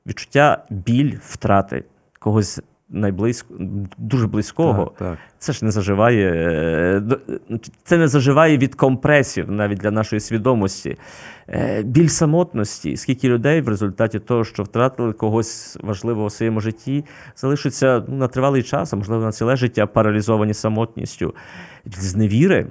відчуття 0.05 0.63
біль 0.69 1.13
втрати 1.21 1.83
когось 2.19 2.59
найблизько, 2.89 3.53
дуже 3.97 4.27
близького. 4.27 4.85
Так, 4.85 5.09
так. 5.09 5.17
Це 5.37 5.53
ж 5.53 5.65
не 5.65 5.71
заживає. 5.71 6.31
е, 6.33 7.01
Це 7.83 7.97
не 7.97 8.07
заживає 8.07 8.57
від 8.57 8.75
компресів 8.75 9.51
навіть 9.51 9.77
для 9.77 9.91
нашої 9.91 10.19
свідомості. 10.19 10.97
Е, 11.49 11.83
Біль 11.83 12.07
самотності. 12.07 12.97
Скільки 12.97 13.29
людей 13.29 13.61
в 13.61 13.69
результаті 13.69 14.19
того, 14.19 14.43
що 14.43 14.63
втратили 14.63 15.13
когось 15.13 15.77
важливого 15.83 16.27
в 16.27 16.31
своєму 16.31 16.59
житті, 16.61 17.05
залишаться 17.35 18.03
ну, 18.07 18.15
на 18.17 18.27
тривалий 18.27 18.63
час, 18.63 18.93
а 18.93 18.95
можливо 18.95 19.23
на 19.23 19.31
ціле 19.31 19.55
життя 19.55 19.85
паралізовані 19.87 20.53
самотністю. 20.53 21.35
З 21.85 22.15
невіри, 22.15 22.67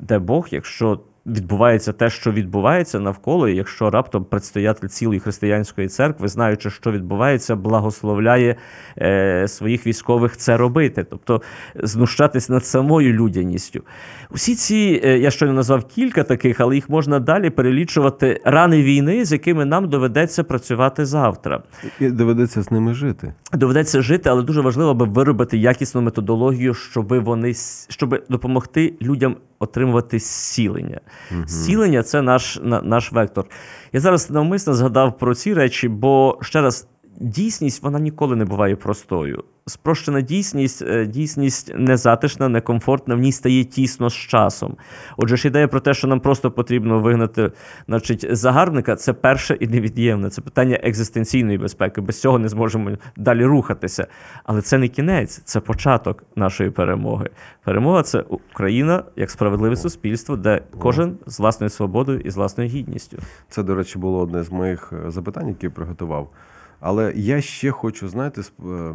де 0.00 0.18
Бог, 0.18 0.48
якщо 0.50 1.00
відбувається 1.28 1.92
те, 1.92 2.10
що 2.10 2.32
відбувається 2.32 3.00
навколо, 3.00 3.48
і 3.48 3.56
якщо 3.56 3.90
раптом 3.90 4.24
предстоятель 4.24 4.88
цілої 4.88 5.20
християнської 5.20 5.88
церкви, 5.88 6.28
знаючи, 6.28 6.70
що 6.70 6.92
відбувається, 6.92 7.56
благословляє 7.56 8.56
е, 8.98 9.48
своїх 9.48 9.86
військових 9.86 10.36
це 10.36 10.56
робити, 10.56 11.04
тобто 11.10 11.42
знущатись 11.74 12.48
над 12.48 12.64
самою 12.64 13.12
людяністю. 13.12 13.82
Усі 14.30 14.54
ці, 14.54 15.00
е, 15.04 15.18
я 15.18 15.30
щойно 15.30 15.54
назвав 15.54 15.84
кілька 15.84 16.22
таких, 16.22 16.60
але 16.60 16.74
їх 16.74 16.88
можна 16.88 17.18
далі 17.18 17.50
перелічувати 17.50 18.40
рани 18.44 18.82
війни, 18.82 19.24
з 19.24 19.32
якими 19.32 19.64
нам 19.64 19.88
доведеться 19.88 20.44
працювати 20.44 21.06
завтра. 21.06 21.62
І 22.00 22.08
доведеться 22.10 22.62
з 22.62 22.70
ними 22.70 22.94
жити. 22.94 23.34
Доведеться 23.52 24.02
жити, 24.02 24.30
але 24.30 24.42
дуже 24.42 24.60
важливо, 24.60 24.90
аби 24.90 25.06
виробити 25.06 25.58
якісну 25.58 26.02
методологію, 26.02 26.74
щоб 26.74 27.24
вони 27.24 27.54
щоб 27.88 28.24
допомогти 28.28 28.94
людям 29.02 29.36
отримувати 29.58 30.18
зцілення. 30.18 31.00
Зцілення 31.46 32.02
це 32.02 32.22
наш, 32.22 32.60
на- 32.62 32.82
наш 32.82 33.12
вектор. 33.12 33.44
Я 33.92 34.00
зараз 34.00 34.30
навмисно 34.30 34.74
згадав 34.74 35.18
про 35.18 35.34
ці 35.34 35.54
речі, 35.54 35.88
бо 35.88 36.38
ще 36.42 36.60
раз. 36.60 36.88
Дійсність 37.20 37.82
вона 37.82 38.00
ніколи 38.00 38.36
не 38.36 38.44
буває 38.44 38.76
простою. 38.76 39.44
Спрощена 39.66 40.20
дійсність, 40.20 40.82
е, 40.82 41.06
дійсність 41.06 41.72
незатишна, 41.76 42.48
некомфортна, 42.48 43.14
в 43.14 43.18
ній 43.18 43.32
стає 43.32 43.64
тісно 43.64 44.10
з 44.10 44.14
часом. 44.14 44.76
Отже 45.16 45.36
ж 45.36 45.48
ідея 45.48 45.68
про 45.68 45.80
те, 45.80 45.94
що 45.94 46.08
нам 46.08 46.20
просто 46.20 46.50
потрібно 46.50 46.98
вигнати 46.98 47.52
значить, 47.86 48.26
загарбника, 48.30 48.96
це 48.96 49.12
перше 49.12 49.54
і 49.54 49.68
невід'ємне. 49.68 50.30
Це 50.30 50.42
питання 50.42 50.80
екзистенційної 50.82 51.58
безпеки. 51.58 52.00
Без 52.00 52.20
цього 52.20 52.38
не 52.38 52.48
зможемо 52.48 52.90
далі 53.16 53.44
рухатися. 53.44 54.06
Але 54.44 54.62
це 54.62 54.78
не 54.78 54.88
кінець, 54.88 55.40
це 55.44 55.60
початок 55.60 56.24
нашої 56.36 56.70
перемоги. 56.70 57.30
Перемога 57.64 58.02
це 58.02 58.20
Україна 58.20 59.02
як 59.16 59.30
справедливе 59.30 59.76
суспільство, 59.76 60.36
де 60.36 60.62
кожен 60.78 61.18
з 61.26 61.40
власною 61.40 61.70
свободою 61.70 62.20
і 62.20 62.30
з 62.30 62.36
власною 62.36 62.70
гідністю. 62.70 63.18
Це, 63.48 63.62
до 63.62 63.74
речі, 63.74 63.98
було 63.98 64.18
одне 64.18 64.42
з 64.42 64.52
моїх 64.52 64.92
е, 64.92 65.10
запитань, 65.10 65.48
які 65.48 65.66
я 65.66 65.70
приготував. 65.70 66.30
Але 66.80 67.12
я 67.16 67.40
ще 67.40 67.70
хочу, 67.70 68.08
знаєте, 68.08 68.40
е, 68.40 68.64
е, 68.64 68.94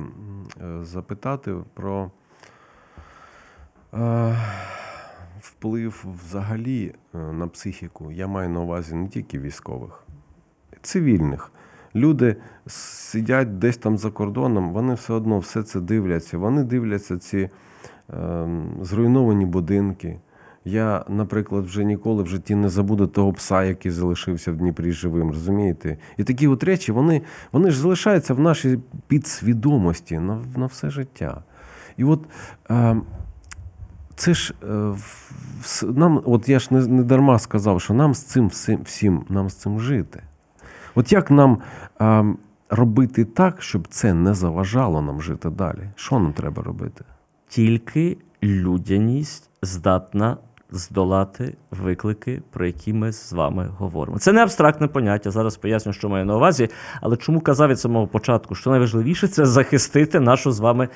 запитати 0.84 1.56
про 1.74 2.12
е, 3.94 4.36
вплив 5.40 6.06
взагалі 6.26 6.94
на 7.14 7.48
психіку. 7.48 8.12
Я 8.12 8.28
маю 8.28 8.50
на 8.50 8.60
увазі 8.60 8.96
не 8.96 9.08
тільки 9.08 9.40
військових, 9.40 10.04
цивільних. 10.82 11.52
Люди 11.96 12.36
сидять 12.68 13.60
десь 13.60 13.78
там 13.78 13.98
за 13.98 14.12
кордоном, 14.12 14.74
вони 14.74 14.94
все 14.94 15.14
одно 15.14 15.40
все 15.40 15.64
це 15.64 15.80
дивляться. 15.80 16.38
Вони 16.38 16.64
дивляться 16.64 17.18
ці 17.18 17.50
е, 18.10 18.48
зруйновані 18.82 19.46
будинки. 19.46 20.20
Я, 20.66 21.06
наприклад, 21.10 21.66
вже 21.66 21.84
ніколи 21.84 22.24
в 22.24 22.28
житті 22.28 22.56
не 22.56 22.70
забуду 22.70 23.08
того 23.08 23.34
пса, 23.34 23.64
який 23.64 23.92
залишився 23.92 24.52
в 24.52 24.56
Дніпрі 24.56 24.92
живим, 24.92 25.32
розумієте? 25.32 25.98
І 26.18 26.24
такі 26.24 26.48
от 26.48 26.64
речі, 26.64 26.92
вони, 26.92 27.22
вони 27.52 27.72
ж 27.72 27.80
залишаються 27.80 28.34
в 28.34 28.40
нашій 28.40 28.80
підсвідомості 29.08 30.20
на, 30.20 30.40
на 30.56 30.66
все 30.66 30.90
життя. 30.90 31.42
І 31.98 32.04
от 32.04 32.22
е, 32.70 32.96
це 34.16 34.34
ж 34.34 34.54
е, 34.64 34.94
нам, 35.84 36.22
от 36.26 36.50
я 36.50 36.60
ж 36.60 36.68
не, 36.72 36.88
не 36.88 37.04
дарма 37.04 37.40
сказав, 37.40 37.82
що 37.82 37.94
нам 37.94 38.14
з 38.14 38.24
цим 38.24 38.48
всім, 38.48 38.80
всім 38.84 39.26
нам 39.30 39.50
з 39.50 39.54
цим 39.54 39.80
жити. 39.80 40.24
От 40.96 41.12
як 41.12 41.32
нам 41.32 41.58
е, 42.02 42.26
робити 42.70 43.26
так, 43.26 43.62
щоб 43.62 43.88
це 43.88 44.14
не 44.14 44.34
заважало 44.34 45.02
нам 45.02 45.22
жити 45.22 45.50
далі? 45.50 45.90
Що 45.96 46.20
нам 46.20 46.34
треба 46.34 46.64
робити? 46.64 47.04
Тільки 47.48 48.18
людяність 48.44 49.50
здатна 49.62 50.38
здолати 50.74 51.56
виклики, 51.72 52.42
про 52.52 52.66
які 52.66 52.94
ми 52.94 53.12
з 53.12 53.34
вами 53.34 53.70
говоримо. 53.78 54.20
Це 54.20 54.32
не 54.32 54.44
абстрактне 54.44 54.88
поняття. 54.88 55.32
Зараз 55.32 55.58
поясню, 55.58 55.94
що 55.94 56.10
маю 56.10 56.26
на 56.26 56.36
увазі. 56.36 56.70
Але 57.02 57.18
чому 57.18 57.42
казав 57.42 57.70
від 57.70 57.80
самого 57.80 58.08
початку, 58.08 58.56
що 58.56 58.70
найважливіше 58.70 59.28
це 59.28 59.46
захистити 59.46 60.20
нашу 60.20 60.52
з 60.52 60.60
вами 60.60 60.88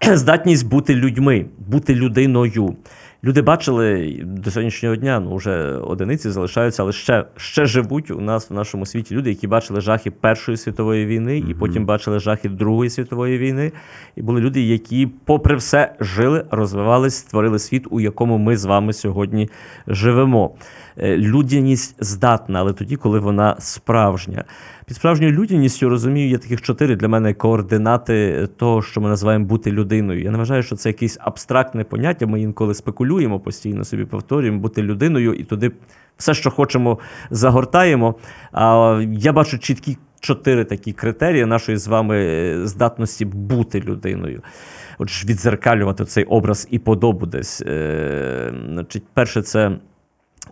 здатність 0.14 0.68
бути 0.68 0.94
людьми, 0.94 1.46
бути 1.58 1.94
людиною. 1.94 2.76
Люди 3.24 3.42
бачили 3.42 4.20
до 4.24 4.50
сьогоднішнього 4.50 4.96
дня, 4.96 5.20
ну 5.20 5.36
вже 5.36 5.72
одиниці 5.72 6.30
залишаються, 6.30 6.82
але 6.82 6.92
ще, 6.92 7.24
ще 7.36 7.66
живуть 7.66 8.10
у 8.10 8.20
нас 8.20 8.50
в 8.50 8.54
нашому 8.54 8.86
світі 8.86 9.14
люди, 9.14 9.30
які 9.30 9.46
бачили 9.46 9.80
жахи 9.80 10.10
Першої 10.10 10.56
світової 10.56 11.06
війни, 11.06 11.38
і 11.38 11.54
потім 11.54 11.86
бачили 11.86 12.18
жахи 12.18 12.48
Другої 12.48 12.90
світової 12.90 13.38
війни. 13.38 13.72
І 14.16 14.22
були 14.22 14.40
люди, 14.40 14.62
які, 14.62 15.06
попри 15.24 15.56
все, 15.56 15.94
жили, 16.00 16.44
розвивались, 16.50 17.14
створили 17.14 17.58
світ, 17.58 17.86
у 17.90 18.00
якому 18.00 18.38
ми 18.38 18.56
з 18.56 18.64
вами 18.64 18.92
сьогодні 18.92 19.50
живемо. 19.86 20.54
Е, 21.00 21.16
Людяність 21.16 21.96
здатна, 21.98 22.60
але 22.60 22.72
тоді, 22.72 22.96
коли 22.96 23.18
вона 23.18 23.56
справжня. 23.58 24.44
Під 24.86 24.96
справжньою 24.96 25.32
людяністю 25.32 25.88
розумію, 25.88 26.28
є 26.28 26.38
таких 26.38 26.62
чотири 26.62 26.96
для 26.96 27.08
мене 27.08 27.34
координати 27.34 28.48
того, 28.56 28.82
що 28.82 29.00
ми 29.00 29.08
називаємо 29.08 29.44
бути 29.44 29.72
людиною. 29.72 30.22
Я 30.22 30.30
не 30.30 30.38
вважаю, 30.38 30.62
що 30.62 30.76
це 30.76 30.88
якесь 30.88 31.18
абстрактне 31.20 31.84
поняття. 31.84 32.26
Ми 32.26 32.40
інколи 32.40 32.74
спекулюємо 32.74 33.07
постійно 33.40 33.84
собі 33.84 34.04
повторюємо 34.04 34.58
бути 34.58 34.82
людиною 34.82 35.34
і 35.34 35.44
туди 35.44 35.72
все, 36.16 36.34
що 36.34 36.50
хочемо, 36.50 36.98
загортаємо. 37.30 38.14
А 38.52 39.00
я 39.12 39.32
бачу 39.32 39.58
чіткі 39.58 39.98
чотири 40.20 40.64
такі 40.64 40.92
критерії 40.92 41.44
нашої 41.44 41.78
з 41.78 41.86
вами 41.86 42.16
е, 42.16 42.66
здатності 42.66 43.24
бути 43.24 43.80
людиною. 43.80 44.42
Отже, 44.98 45.26
відзеркалювати 45.26 46.04
цей 46.04 46.24
образ 46.24 46.68
і 46.70 46.78
подобу 46.78 47.26
десь. 47.26 47.62
Е, 47.66 48.54
значить, 48.68 49.04
перше, 49.14 49.42
це 49.42 49.78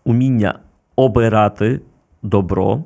уміння 0.05 0.59
обирати 0.97 1.81
добро. 2.23 2.85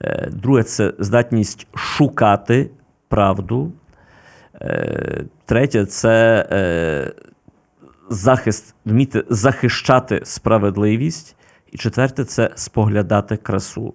Е, 0.00 0.28
Друге, 0.32 0.62
це 0.62 0.92
здатність 0.98 1.66
шукати 1.74 2.70
правду. 3.08 3.72
Третє 5.46 5.86
це 5.86 6.46
захист, 8.10 8.74
вміти 8.84 9.24
захищати 9.30 10.20
справедливість. 10.24 11.36
І 11.72 11.78
четверте 11.78 12.24
це 12.24 12.50
споглядати 12.54 13.36
красу. 13.36 13.94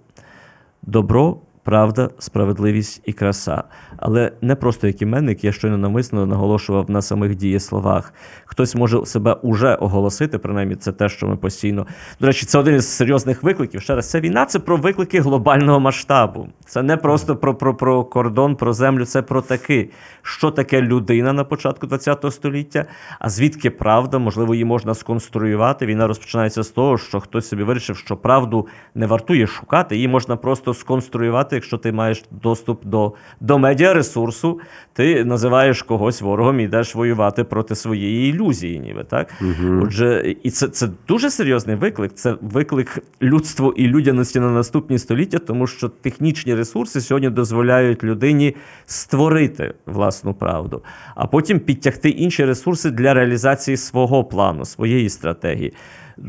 Добро, 0.81 1.37
правда, 1.63 2.09
справедливість 2.19 3.01
і 3.05 3.13
краса. 3.13 3.63
Але 4.01 4.31
не 4.41 4.55
просто 4.55 4.87
як 4.87 5.01
іменник, 5.01 5.43
я 5.43 5.51
щойно 5.51 5.77
навмисно 5.77 6.25
наголошував 6.25 6.89
на 6.89 7.01
самих 7.01 7.35
дієсловах. 7.35 8.13
Хтось 8.45 8.75
може 8.75 9.05
себе 9.05 9.33
уже 9.33 9.75
оголосити, 9.75 10.37
принаймні 10.37 10.75
це 10.75 10.91
те, 10.91 11.09
що 11.09 11.27
ми 11.27 11.35
постійно. 11.35 11.87
До 12.19 12.27
речі, 12.27 12.45
це 12.45 12.59
один 12.59 12.75
із 12.75 12.87
серйозних 12.87 13.43
викликів. 13.43 13.81
Ще 13.81 13.95
раз, 13.95 14.09
це 14.09 14.19
війна 14.19 14.45
це 14.45 14.59
про 14.59 14.77
виклики 14.77 15.21
глобального 15.21 15.79
масштабу. 15.79 16.47
Це 16.65 16.83
не 16.83 16.97
просто 16.97 17.35
про, 17.35 17.55
про, 17.55 17.75
про 17.75 18.03
кордон, 18.03 18.55
про 18.55 18.73
землю, 18.73 19.05
це 19.05 19.21
про 19.21 19.41
таки, 19.41 19.89
що 20.21 20.51
таке 20.51 20.81
людина 20.81 21.33
на 21.33 21.43
початку 21.43 21.87
ХХ 21.87 22.31
століття, 22.31 22.85
а 23.19 23.29
звідки 23.29 23.69
правда, 23.69 24.17
можливо, 24.17 24.53
її 24.53 24.65
можна 24.65 24.93
сконструювати. 24.93 25.85
Війна 25.85 26.07
розпочинається 26.07 26.63
з 26.63 26.69
того, 26.69 26.97
що 26.97 27.19
хтось 27.19 27.47
собі 27.47 27.63
вирішив, 27.63 27.97
що 27.97 28.17
правду 28.17 28.67
не 28.95 29.07
вартує 29.07 29.47
шукати, 29.47 29.95
її 29.95 30.07
можна 30.07 30.35
просто 30.35 30.73
сконструювати, 30.73 31.55
якщо 31.55 31.77
ти 31.77 31.91
маєш 31.91 32.23
доступ 32.31 32.85
до, 32.85 33.13
до 33.39 33.59
медіа 33.59 33.90
ресурсу, 33.93 34.59
ти 34.93 35.25
називаєш 35.25 35.81
когось 35.81 36.21
ворогом 36.21 36.59
і 36.59 36.63
йдеш 36.63 36.95
воювати 36.95 37.43
проти 37.43 37.75
своєї 37.75 38.29
ілюзії, 38.29 38.79
ніби 38.79 39.03
так. 39.03 39.33
Отже, 39.83 40.35
і 40.43 40.49
це, 40.49 40.67
це 40.67 40.89
дуже 41.07 41.29
серйозний 41.29 41.75
виклик. 41.75 42.13
Це 42.13 42.35
виклик 42.41 42.99
людству 43.21 43.71
і 43.71 43.87
людяності 43.87 44.39
на 44.39 44.51
наступні 44.51 44.99
століття, 44.99 45.39
тому 45.39 45.67
що 45.67 45.89
технічні 45.89 46.55
ресурси 46.55 47.01
сьогодні 47.01 47.29
дозволяють 47.29 48.03
людині 48.03 48.55
створити 48.85 49.73
власну 49.85 50.33
правду, 50.33 50.83
а 51.15 51.27
потім 51.27 51.59
підтягти 51.59 52.09
інші 52.09 52.45
ресурси 52.45 52.91
для 52.91 53.13
реалізації 53.13 53.77
свого 53.77 54.23
плану, 54.23 54.65
своєї 54.65 55.09
стратегії. 55.09 55.73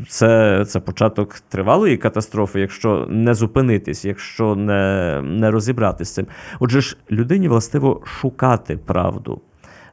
Це, 0.07 0.65
це 0.65 0.79
початок 0.79 1.39
тривалої 1.39 1.97
катастрофи, 1.97 2.59
якщо 2.59 3.07
не 3.09 3.33
зупинитись, 3.33 4.05
якщо 4.05 4.55
не, 4.55 5.21
не 5.23 5.51
розібратися 5.51 6.11
з 6.11 6.13
цим. 6.13 6.27
Отже 6.59 6.81
ж, 6.81 6.97
людині 7.11 7.47
властиво 7.47 8.01
шукати 8.05 8.77
правду. 8.77 9.41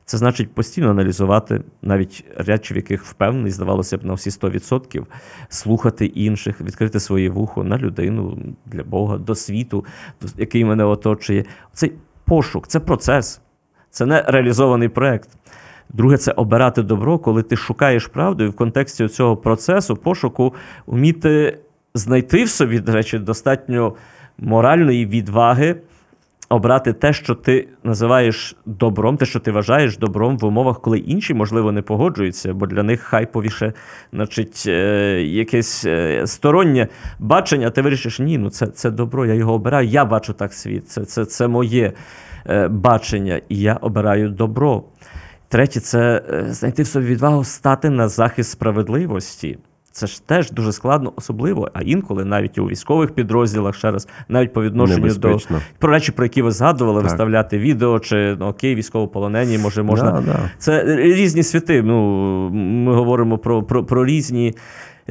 Це 0.05 0.19
значить 0.19 0.55
постійно 0.55 0.91
аналізувати 0.91 1.63
навіть 1.83 2.25
речі, 2.37 2.75
в 2.75 2.77
яких 2.77 3.05
впевнений, 3.05 3.53
здавалося 3.53 3.99
б, 3.99 4.05
на 4.05 4.15
всі 4.15 4.31
100%, 4.31 5.07
слухати 5.49 6.07
інших, 6.07 6.61
відкрити 6.61 7.01
своє 7.01 7.31
вухо 7.31 7.65
на 7.65 7.79
людину, 7.79 8.39
для 8.67 8.83
Бога, 8.83 9.19
до 9.19 9.35
світу, 9.35 9.85
який 10.37 10.65
мене 10.65 10.85
оточує. 10.85 11.45
Цей 11.73 11.93
пошук, 12.25 12.69
це 12.69 12.81
процес, 12.81 13.41
це 13.91 14.07
не 14.07 14.23
реалізований 14.23 14.89
проект. 14.89 15.29
Друге, 15.93 16.17
це 16.17 16.33
обирати 16.33 16.83
добро, 16.83 17.19
коли 17.19 17.43
ти 17.43 17.57
шукаєш 17.57 18.07
правду, 18.07 18.45
і 18.45 18.49
в 18.49 18.57
контексті 18.57 19.09
цього 19.09 19.37
процесу 19.37 19.97
пошуку 19.97 20.55
вміти 20.87 21.59
знайти 21.95 22.45
в 22.45 22.49
собі, 22.49 22.79
до 22.79 22.93
речі, 22.93 23.19
достатньо 23.19 23.95
моральної 24.39 25.07
відваги 25.07 25.77
обрати 26.51 26.93
те, 26.93 27.13
що 27.13 27.35
ти 27.35 27.69
називаєш 27.85 28.57
добром, 28.67 29.17
те, 29.17 29.27
що 29.27 29.41
ти 29.41 29.53
вважаєш 29.53 29.99
добром 29.99 30.39
в 30.39 30.45
умовах, 30.45 30.81
коли 30.81 30.99
інші, 30.99 31.35
можливо, 31.35 31.73
не 31.73 31.83
погоджуються, 31.83 32.55
бо 32.55 32.67
для 32.67 32.83
них 32.83 33.01
хайповіше, 33.01 33.73
значить, 34.13 34.65
е, 34.67 35.23
якесь 35.23 35.85
е, 35.85 36.27
стороннє 36.27 36.89
бачення, 37.19 37.71
ти 37.71 37.83
вирішиш, 37.83 38.19
ні, 38.19 38.39
ну 38.39 38.51
це, 38.51 38.67
це 38.67 38.91
добро, 38.91 39.27
я 39.27 39.35
його 39.35 39.53
обираю, 39.53 39.89
я 39.89 40.05
бачу 40.05 40.33
так 40.33 40.53
світ, 40.53 40.89
це, 40.89 41.05
це, 41.05 41.25
це 41.25 41.49
моє 41.49 41.93
е, 42.47 42.69
бачення, 42.69 43.41
і 43.49 43.57
я 43.57 43.75
обираю 43.75 44.29
добро. 44.29 44.85
Третє, 45.51 45.81
це 45.81 46.23
е, 46.33 46.47
знайти 46.53 46.83
в 46.83 46.87
собі 46.87 47.07
відвагу 47.07 47.45
стати 47.45 47.91
на 47.91 48.09
захист 48.09 48.51
справедливості. 48.51 49.59
Це 49.93 50.07
ж 50.07 50.27
теж 50.27 50.51
дуже 50.51 50.73
складно, 50.73 51.13
особливо, 51.17 51.71
а 51.73 51.83
інколи 51.83 52.25
навіть 52.25 52.59
у 52.59 52.65
військових 52.65 53.11
підрозділах, 53.11 53.75
ще 53.75 53.91
раз, 53.91 54.09
навіть 54.29 54.53
по 54.53 54.63
відношенню 54.63 55.15
до 55.15 55.39
про 55.79 55.93
речі, 55.93 56.13
про 56.13 56.25
які 56.25 56.43
ви 56.43 56.51
згадували, 56.51 57.01
Так. 57.01 57.11
виставляти 57.11 57.59
відео 57.59 58.01
чи 58.01 58.37
ну, 58.41 58.47
окей, 58.47 58.75
військовополонені, 58.75 59.59
може 59.59 59.83
можна. 59.83 60.11
Да, 60.11 60.21
да. 60.21 60.51
Це 60.59 60.97
різні 60.97 61.43
світи. 61.43 61.83
Ну, 61.83 62.51
ми 62.51 62.95
говоримо 62.95 63.39
про, 63.39 63.63
про, 63.63 63.85
про 63.85 64.05
різні, 64.05 64.55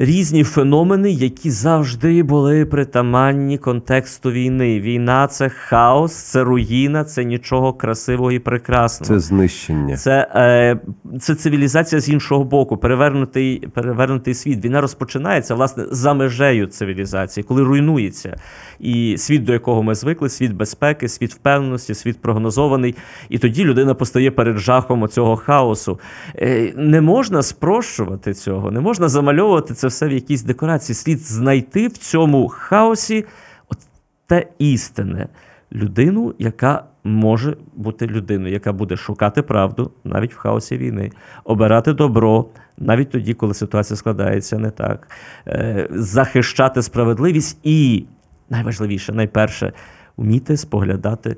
різні 0.00 0.44
феномени, 0.44 1.10
які 1.10 1.50
завжди 1.50 2.22
були 2.22 2.66
притаманні 2.66 3.58
контексту 3.58 4.30
війни. 4.30 4.80
Війна 4.80 5.26
це 5.26 5.48
хаос, 5.48 6.12
це 6.14 6.44
руїна, 6.44 7.04
це 7.04 7.24
нічого 7.24 7.72
красивого 7.72 8.32
і 8.32 8.38
прекрасного. 8.38 9.14
Це 9.14 9.20
знищення. 9.20 9.96
Це, 9.96 10.28
е, 10.34 10.80
це 11.20 11.34
цивілізація 11.34 12.00
з 12.00 12.08
іншого 12.08 12.44
боку, 12.44 12.76
перевернутий, 12.76 13.68
перевернутий 13.74 14.34
світ. 14.34 14.64
Війна 14.64 14.80
розпочинається 14.80 15.54
власне 15.54 15.84
за 15.90 16.14
межею 16.14 16.66
цивілізації, 16.66 17.44
коли 17.44 17.62
руйнується. 17.62 18.36
І 18.78 19.16
світ, 19.18 19.44
до 19.44 19.52
якого 19.52 19.82
ми 19.82 19.94
звикли, 19.94 20.28
світ 20.28 20.52
безпеки, 20.52 21.08
світ 21.08 21.34
впевненості, 21.34 21.94
світ 21.94 22.20
прогнозований. 22.20 22.94
І 23.28 23.38
тоді 23.38 23.64
людина 23.64 23.94
постає 23.94 24.30
перед 24.30 24.58
жахом 24.58 25.02
оцього 25.02 25.36
хаосу. 25.36 26.00
Е, 26.36 26.72
не 26.76 27.00
можна 27.00 27.42
спрощувати 27.42 28.34
цього, 28.34 28.70
не 28.70 28.80
можна 28.80 29.08
замальовувати 29.08 29.74
це 29.74 29.89
все 29.90 30.08
в 30.08 30.12
якісь 30.12 30.42
декорації. 30.42 30.96
Слід 30.96 31.20
знайти 31.20 31.88
в 31.88 31.98
цьому 31.98 32.48
хаосі 32.48 33.24
от 33.68 33.78
те 34.26 34.46
істинне 34.58 35.28
людину, 35.72 36.34
яка 36.38 36.84
може 37.04 37.56
бути 37.74 38.06
людиною, 38.06 38.52
яка 38.52 38.72
буде 38.72 38.96
шукати 38.96 39.42
правду 39.42 39.90
навіть 40.04 40.34
в 40.34 40.36
хаосі 40.36 40.76
війни, 40.76 41.12
обирати 41.44 41.92
добро 41.92 42.46
навіть 42.78 43.10
тоді, 43.10 43.34
коли 43.34 43.54
ситуація 43.54 43.96
складається 43.96 44.58
не 44.58 44.70
так, 44.70 45.08
е, 45.46 45.88
захищати 45.90 46.82
справедливість 46.82 47.58
і 47.62 48.04
найважливіше, 48.50 49.12
найперше, 49.12 49.72
вміти 50.16 50.56
споглядати 50.56 51.36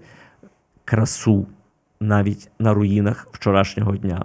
красу 0.85 1.47
навіть 2.01 2.51
на 2.59 2.75
руїнах 2.75 3.29
вчорашнього 3.33 3.97
дня. 3.97 4.25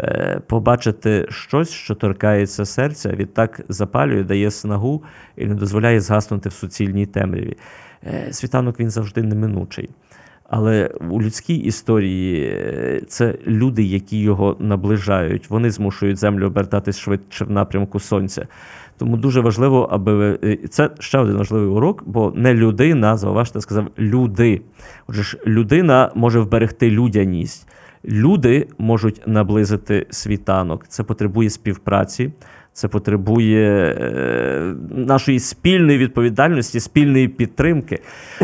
Е, 0.00 0.40
Побачити 0.46 1.26
щось, 1.30 1.70
що 1.70 1.94
торкається 1.94 2.64
серця, 2.64 3.10
відтак 3.10 3.60
запалює, 3.68 4.24
дає 4.24 4.50
снагу 4.50 5.02
і 5.36 5.46
не 5.46 5.54
дозволяє 5.54 6.00
згаснути 6.00 6.48
в 6.48 6.52
суцільній 6.52 7.06
темряві. 7.06 7.56
Е, 8.06 8.32
Світанок 8.32 8.80
він 8.80 8.90
завжди 8.90 9.22
неминучий. 9.22 9.88
Але 10.48 10.90
у 11.10 11.22
людській 11.22 11.54
історії 11.56 12.44
е, 12.44 13.02
це 13.08 13.34
люди, 13.46 13.82
які 13.82 14.20
його 14.20 14.56
наближають. 14.60 15.50
Вони 15.50 15.70
змушують 15.70 16.18
землю 16.18 16.46
обертатись 16.46 16.98
швидше 16.98 17.44
в 17.44 17.50
напрямку 17.50 18.00
сонця. 18.00 18.46
Тому 18.98 19.16
дуже 19.16 19.40
важливо, 19.40 19.88
аби 19.90 20.38
це 20.70 20.90
ще 20.98 21.18
один 21.18 21.36
важливий 21.36 21.68
урок, 21.68 22.02
бо 22.06 22.32
не 22.36 22.54
людина, 22.54 23.16
зауважте, 23.16 23.60
сказав 23.60 23.86
люди. 23.98 24.62
Отже 25.06 25.22
ж, 25.22 25.38
людина 25.46 26.10
може 26.14 26.40
вберегти 26.40 26.90
людяність. 26.90 27.68
Люди 28.08 28.68
можуть 28.78 29.22
наблизити 29.26 30.06
світанок. 30.10 30.88
Це 30.88 31.02
потребує 31.02 31.50
співпраці, 31.50 32.32
це 32.72 32.88
потребує 32.88 33.96
е, 34.00 34.74
нашої 34.90 35.38
спільної 35.40 35.98
відповідальності, 35.98 36.80
спільної 36.80 37.28
підтримки. 37.28 37.98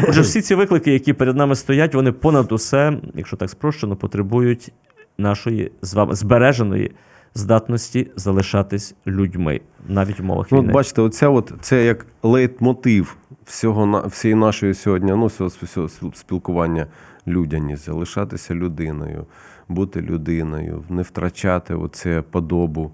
Отже, 0.08 0.20
всі 0.20 0.40
ці 0.40 0.54
виклики, 0.54 0.92
які 0.92 1.12
перед 1.12 1.36
нами 1.36 1.54
стоять, 1.54 1.94
вони 1.94 2.12
понад 2.12 2.52
усе, 2.52 2.92
якщо 3.14 3.36
так 3.36 3.50
спрощено, 3.50 3.96
потребують 3.96 4.72
нашої 5.18 5.72
з 5.82 5.94
вами 5.94 6.14
збереженої 6.14 6.90
здатності 7.34 8.10
залишатись 8.16 8.94
людьми 9.06 9.60
навіть 9.88 10.18
в 10.18 10.22
умовах 10.22 10.46
Ну, 10.50 10.58
війни. 10.58 10.68
от 10.68 10.74
бачите, 10.74 11.02
оця 11.02 11.28
от, 11.28 11.52
це 11.60 11.84
як 11.84 12.06
лейтмотив 12.22 13.16
всього 13.44 13.86
на 13.86 14.00
всієї 14.00 14.40
нашої 14.40 14.74
сьогодні, 14.74 15.12
ну, 15.12 15.26
всього, 15.26 15.50
всього 15.62 15.88
спілкування 16.14 16.86
людяність, 17.26 17.84
залишатися 17.84 18.54
людиною, 18.54 19.26
бути 19.74 20.00
людиною, 20.00 20.84
не 20.88 21.02
втрачати 21.02 21.74
оце 21.74 22.22
подобу, 22.22 22.90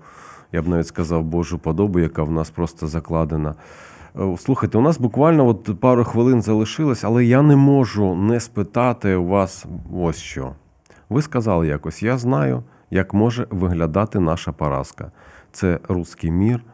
я 0.52 0.62
б 0.62 0.68
навіть 0.68 0.86
сказав, 0.86 1.24
Божу 1.24 1.58
подобу, 1.58 1.98
яка 1.98 2.22
в 2.22 2.30
нас 2.30 2.50
просто 2.50 2.86
закладена. 2.86 3.54
Е, 4.20 4.36
Слухайте, 4.38 4.78
у 4.78 4.80
нас 4.80 4.98
буквально 4.98 5.46
от 5.46 5.80
пару 5.80 6.04
хвилин 6.04 6.42
залишилось, 6.42 7.04
але 7.04 7.24
я 7.24 7.42
не 7.42 7.56
можу 7.56 8.14
не 8.14 8.40
спитати 8.40 9.14
у 9.14 9.26
вас 9.26 9.66
ось 9.94 10.16
що. 10.16 10.52
Ви 11.08 11.22
сказали 11.22 11.66
якось, 11.66 12.02
я 12.02 12.18
знаю, 12.18 12.62
як 12.90 13.14
може 13.14 13.46
виглядати 13.50 14.20
наша 14.20 14.52
поразка. 14.52 15.12
Це 15.52 15.80
руський 15.88 16.30
мір 16.30 16.64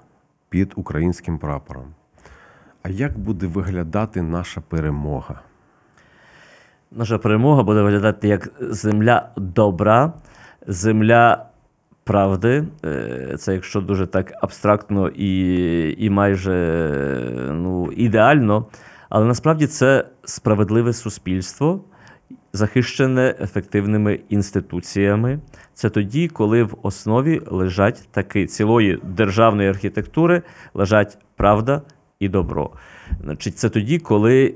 під 0.48 0.72
українським 0.76 1.38
прапором. 1.38 1.86
А 2.82 2.88
як 2.88 3.18
буде 3.18 3.46
виглядати 3.46 4.22
наша 4.22 4.60
перемога? 4.60 5.40
Наша 6.96 7.18
перемога 7.18 7.62
буде 7.62 7.82
виглядати 7.82 8.28
як 8.28 8.52
земля 8.60 9.28
добра, 9.36 10.12
земля 10.66 11.46
правди. 12.04 12.64
Е, 12.84 13.36
Це 13.38 13.54
якщо 13.54 13.80
дуже 13.80 14.06
так 14.06 14.32
абстрактно 14.42 15.08
і, 15.08 16.04
і 16.04 16.10
майже 16.10 16.52
ну, 17.52 17.92
ідеально. 17.92 18.66
Але 19.08 19.26
насправді 19.26 19.66
це 19.66 20.04
справедливе 20.24 20.92
суспільство, 20.92 21.84
захищене 22.52 23.34
ефективними 23.40 24.20
інституціями. 24.28 25.40
Це 25.74 25.90
тоді, 25.90 26.28
коли 26.28 26.62
в 26.62 26.76
основі 26.82 27.42
лежать 27.46 28.08
таки 28.10 28.46
цілої 28.46 29.00
державної 29.02 29.68
архітектури 29.68 30.42
лежать 30.74 31.18
правда 31.36 31.82
і 32.20 32.28
добро. 32.28 32.70
Значить, 33.22 33.58
це 33.58 33.68
тоді, 33.68 33.98
коли 33.98 34.54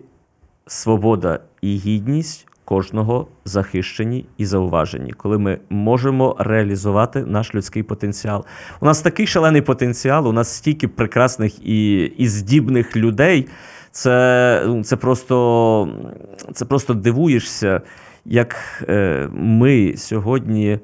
свобода 0.67 1.41
і 1.63 1.77
гідність 1.77 2.49
кожного 2.65 3.27
захищені 3.45 4.27
і 4.39 4.47
зауважені, 4.47 5.13
коли 5.13 5.39
ми 5.39 5.59
можемо 5.71 6.37
реалізувати 6.39 7.25
наш 7.25 7.55
людський 7.55 7.83
потенціал. 7.83 8.45
У 8.81 8.87
нас 8.87 9.03
такий 9.03 9.27
шалений 9.27 9.63
потенціал, 9.63 10.29
у 10.29 10.33
нас 10.33 10.55
стільки 10.55 10.89
прекрасних 10.89 11.67
і, 11.69 12.03
і 12.03 12.29
здібних 12.29 12.97
людей. 12.97 13.49
Це, 13.91 14.63
ну, 14.67 14.85
це, 14.85 14.97
просто, 14.97 15.89
це 16.55 16.65
просто 16.65 16.95
дивуєшся, 16.95 17.81
як 18.25 18.57
е, 18.89 19.29
ми 19.33 19.95
сьогодні 19.97 20.79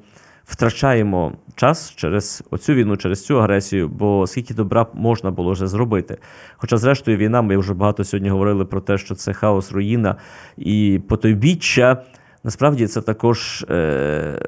втрачаємо 0.45 1.31
час 1.55 1.93
через 1.95 2.43
оцю 2.51 2.73
війну, 2.73 2.97
через 2.97 3.25
цю 3.25 3.39
агресію, 3.39 3.89
бо 3.89 4.27
скільки 4.27 4.53
добра 4.53 4.85
можна 4.93 5.31
було 5.31 5.51
вже 5.51 5.67
зробити. 5.67 6.17
Хоча, 6.57 6.77
зрештою, 6.77 7.17
війна, 7.17 7.41
ми 7.41 7.57
вже 7.57 7.73
багато 7.73 8.03
сьогодні 8.03 8.29
говорили 8.29 8.65
про 8.65 8.81
те, 8.81 8.97
що 8.97 9.15
це 9.15 9.33
хаос, 9.33 9.71
руїна 9.71 10.15
і 10.57 11.01
потойбіччя. 11.07 12.03
Насправді 12.45 12.87
це 12.87 13.01
також 13.01 13.65
е, 13.69 14.39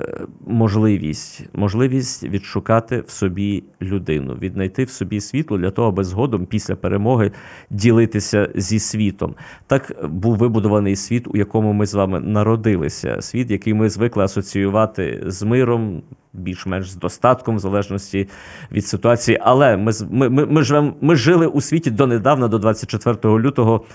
можливість, 0.47 1.43
можливість 1.53 2.23
відшукати 2.23 3.03
в 3.07 3.09
собі 3.09 3.63
людину, 3.81 4.33
віднайти 4.41 4.83
в 4.83 4.89
собі 4.89 5.21
світло 5.21 5.57
для 5.57 5.71
того, 5.71 5.87
аби 5.87 6.03
згодом 6.03 6.45
після 6.45 6.75
перемоги 6.75 7.31
ділитися 7.69 8.49
зі 8.55 8.79
світом. 8.79 9.35
Так 9.67 10.09
був 10.09 10.35
вибудований 10.35 10.95
світ, 10.95 11.27
у 11.27 11.37
якому 11.37 11.73
ми 11.73 11.85
з 11.85 11.93
вами 11.93 12.19
народилися. 12.19 13.21
Світ, 13.21 13.51
який 13.51 13.73
ми 13.73 13.89
звикли 13.89 14.23
асоціювати 14.23 15.23
з 15.25 15.43
миром, 15.43 16.01
більш-менш 16.34 16.89
з 16.89 16.95
достатком, 16.95 17.55
в 17.55 17.59
залежності 17.59 18.30
від 18.71 18.86
ситуації. 18.86 19.39
Але 19.41 19.78
ми, 19.78 19.91
ми, 20.09 20.30
ми, 20.30 20.45
ми, 20.45 20.63
живем, 20.63 20.93
ми 21.01 21.15
жили 21.15 21.47
у 21.47 21.61
світі 21.61 21.91
донедавна, 21.91 22.47
до 22.47 22.57
24 22.57 23.39
лютого 23.39 23.86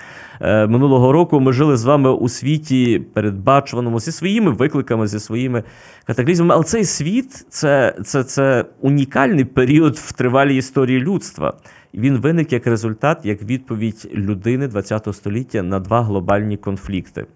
е, 0.41 0.66
минулого 0.66 1.12
року. 1.12 1.41
Ми 1.41 1.53
жили 1.53 1.76
з 1.76 1.85
вами 1.85 2.11
у 2.11 2.28
світі 2.28 3.03
передбачуваному 3.14 4.01
зі 4.01 4.12
своїми 4.12 4.51
викликами, 4.51 5.07
зі 5.07 5.20
своїми 5.20 5.62
катаклізмами. 6.05 6.55
Але 6.55 6.64
цей 6.64 6.85
світ 6.85 7.47
це, 7.49 7.97
це, 8.05 8.24
це 8.24 8.64
унікальний 8.80 9.45
період 9.45 9.97
в 9.97 10.12
тривалій 10.12 10.57
історії 10.57 11.01
людства. 11.01 11.53
Він 11.95 12.18
виник 12.18 12.53
як 12.53 12.66
результат, 12.66 13.18
як 13.24 13.43
відповідь 13.43 14.09
людини 14.14 14.68
ХХ 14.68 15.14
століття 15.14 15.62
на 15.62 15.80
два 15.80 16.03
глобальні 16.03 16.57
конфлікти. 16.57 17.26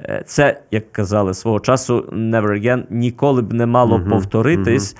Е, 0.00 0.22
Це, 0.26 0.60
як 0.70 0.92
казали 0.92 1.34
свого 1.34 1.60
часу, 1.60 2.04
never 2.12 2.50
again, 2.62 2.84
ніколи 2.90 3.42
б 3.42 3.52
не 3.52 3.66
мало 3.66 4.00
повторитись. 4.10 4.96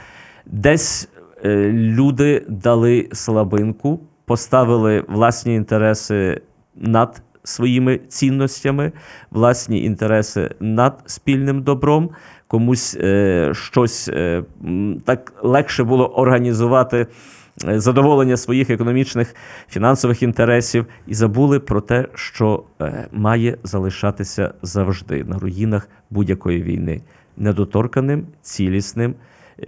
Десь 0.46 1.09
е, 1.44 1.72
люди 1.72 2.44
дали 2.49 3.09
слабинку, 3.12 4.01
поставили 4.24 5.05
власні 5.09 5.55
інтереси 5.55 6.40
над 6.76 7.22
своїми 7.44 8.01
цінностями, 8.09 8.92
власні 9.30 9.84
інтереси 9.84 10.51
над 10.61 11.03
спільним 11.07 11.62
добром. 11.62 12.11
Комусь 12.46 12.96
е, 13.01 13.51
щось 13.55 14.09
е, 14.09 14.42
так 15.05 15.32
легше 15.42 15.84
було 15.84 16.07
організувати 16.07 17.07
задоволення 17.66 18.36
своїх 18.36 18.70
економічних 18.70 19.34
фінансових 19.68 20.22
інтересів 20.22 20.86
і 21.06 21.14
забули 21.14 21.61
про 21.61 21.80
те, 21.80 22.09
що 22.14 22.64
е, 22.80 23.09
має 23.12 23.59
залишатися 23.64 24.54
завжди 24.62 25.24
на 25.24 25.38
руїнах 25.38 25.88
будь-якої 26.11 26.62
війни, 26.62 27.02
недоторканим, 27.36 28.26
цілісним, 28.42 29.14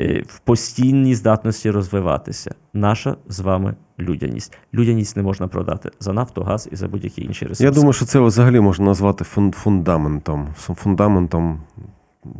е, 0.00 0.22
в 0.28 0.38
постійній 0.38 1.14
здатності 1.14 1.70
розвиватися. 1.70 2.54
Наша 2.74 3.16
з 3.28 3.40
вами 3.40 3.74
людяність. 3.98 4.58
Людяність 4.74 5.16
не 5.16 5.22
можна 5.22 5.48
продати 5.48 5.90
за 6.00 6.12
нафту, 6.12 6.42
газ 6.42 6.68
і 6.72 6.76
за 6.76 6.88
будь-які 6.88 7.22
інші 7.24 7.44
ресурси. 7.44 7.64
Я 7.64 7.70
думаю, 7.70 7.92
що 7.92 8.04
це 8.04 8.20
взагалі 8.20 8.60
можна 8.60 8.84
назвати 8.84 9.24
фун- 9.24 9.52
фундаментом, 9.52 10.48
фундаментом 10.56 11.60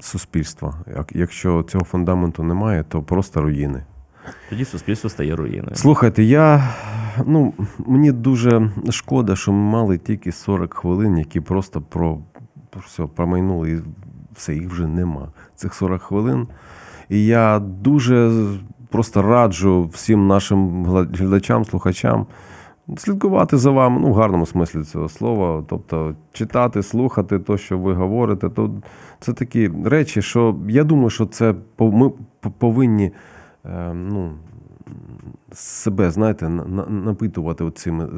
суспільства. 0.01 0.74
Якщо 1.12 1.62
цього 1.62 1.84
фундаменту 1.84 2.42
немає, 2.42 2.84
то 2.88 3.03
просто 3.03 3.42
руїни. 3.42 3.84
Тоді 4.51 4.64
суспільство 4.64 5.11
стає 5.11 5.37
руїною. 5.37 5.75
Слухайте, 5.75 6.23
я 6.23 6.75
ну 7.27 7.53
мені 7.79 8.12
дуже 8.12 8.71
шкода, 8.91 9.37
що 9.37 9.53
ми 9.53 9.71
мали 9.71 9.99
тільки 9.99 10.33
40 10.33 10.75
хвилин, 10.75 11.18
які 11.18 11.41
просто 11.41 11.81
про 11.81 12.18
все 12.87 13.07
промайнули, 13.07 13.71
і 13.71 13.79
все, 14.37 14.55
їх 14.55 14.71
вже 14.71 14.87
нема. 14.87 15.29
Цих 15.57 15.75
40 15.75 16.03
хвилин. 16.03 16.47
І 17.09 17.27
я 17.27 17.59
дуже 17.59 18.47
просто 18.89 19.23
раджу 19.23 19.91
всім 19.93 20.27
нашим 20.27 20.85
глядачам, 20.85 21.64
слухачам 21.64 22.27
слідкувати 22.97 23.57
за 23.57 23.71
вами, 23.71 24.01
ну, 24.01 24.09
в 24.09 24.14
гарному 24.14 24.47
смислі 24.47 24.83
цього 24.83 25.09
слова. 25.09 25.64
Тобто 25.68 26.14
читати, 26.33 26.83
слухати 26.83 27.39
те, 27.39 27.59
що 27.59 27.79
ви 27.79 27.95
говорите. 27.95 28.49
То 28.49 28.71
це 29.21 29.33
такі 29.33 29.71
речі, 29.85 30.23
що 30.23 30.57
я 30.68 30.85
думаю, 30.85 31.11
що 31.11 31.27
це 31.27 31.55
ми 31.79 32.11
повинні. 32.59 33.12
Е, 33.66 33.92
Ну, 33.94 34.32
себе, 35.52 36.11
знаєте, 36.11 36.48
на- 36.48 36.64
на- 36.64 36.86
напитувати 36.86 37.70
цими 37.70 38.08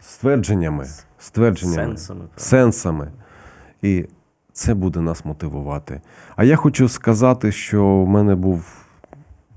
ствердженнями, 0.00 0.86
ствердженнями, 1.18 1.96
Сенсами, 1.96 2.24
сенсами. 2.36 3.10
І 3.82 4.06
це 4.52 4.74
буде 4.74 5.00
нас 5.00 5.24
мотивувати. 5.24 6.00
А 6.36 6.44
я 6.44 6.56
хочу 6.56 6.88
сказати, 6.88 7.52
що 7.52 7.86
в 8.04 8.08
мене 8.08 8.34
був 8.34 8.84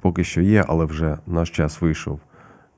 поки 0.01 0.23
що 0.23 0.41
є, 0.41 0.65
але 0.67 0.85
вже 0.85 1.17
наш 1.27 1.49
час 1.49 1.81
вийшов. 1.81 2.19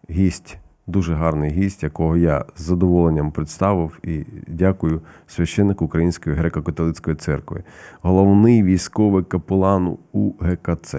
Гість, 0.10 0.58
дуже 0.88 1.14
гарний 1.14 1.52
гість, 1.52 1.84
якого 1.84 2.18
я 2.18 2.46
з 2.56 2.62
задоволенням 2.62 3.32
представив 3.32 4.00
і 4.04 4.24
дякую 4.48 5.02
священнику 5.28 5.86
Української 5.86 6.36
греко-католицької 6.36 7.16
церкви, 7.16 7.64
головний 8.02 8.64
військовий 8.64 9.24
капелан 9.24 9.98
у 10.12 10.32
ГКЦ, 10.40 10.96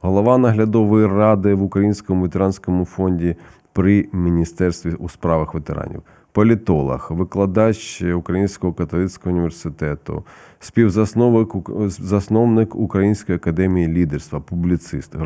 голова 0.00 0.38
наглядової 0.38 1.06
ради 1.06 1.54
в 1.54 1.62
Українському 1.62 2.22
ветеранському 2.22 2.84
фонді 2.84 3.36
при 3.72 4.08
Міністерстві 4.12 4.92
у 4.92 5.08
справах 5.08 5.54
ветеранів, 5.54 6.02
політолог, 6.32 7.08
викладач 7.10 8.02
Українського 8.02 8.72
католицького 8.72 9.32
університету, 9.34 10.24
співзасновник 10.60 11.48
засновник 11.88 12.74
Української 12.74 13.36
академії 13.36 13.88
лідерства, 13.88 14.40
публіцист, 14.40 15.16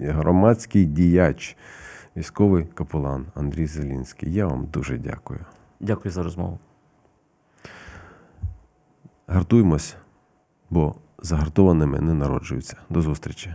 громадський 0.00 0.84
діяч, 0.84 1.56
військовий 2.16 2.64
капелан 2.64 3.26
Андрій 3.34 3.66
Зелінський. 3.66 4.32
Я 4.32 4.46
вам 4.46 4.66
дуже 4.66 4.98
дякую. 4.98 5.40
Дякую 5.80 6.12
за 6.12 6.22
розмову. 6.22 6.58
Гартуємось, 9.26 9.96
бо 10.70 10.94
загартованими 11.18 12.00
не 12.00 12.14
народжуються. 12.14 12.76
До 12.90 13.02
зустрічі. 13.02 13.54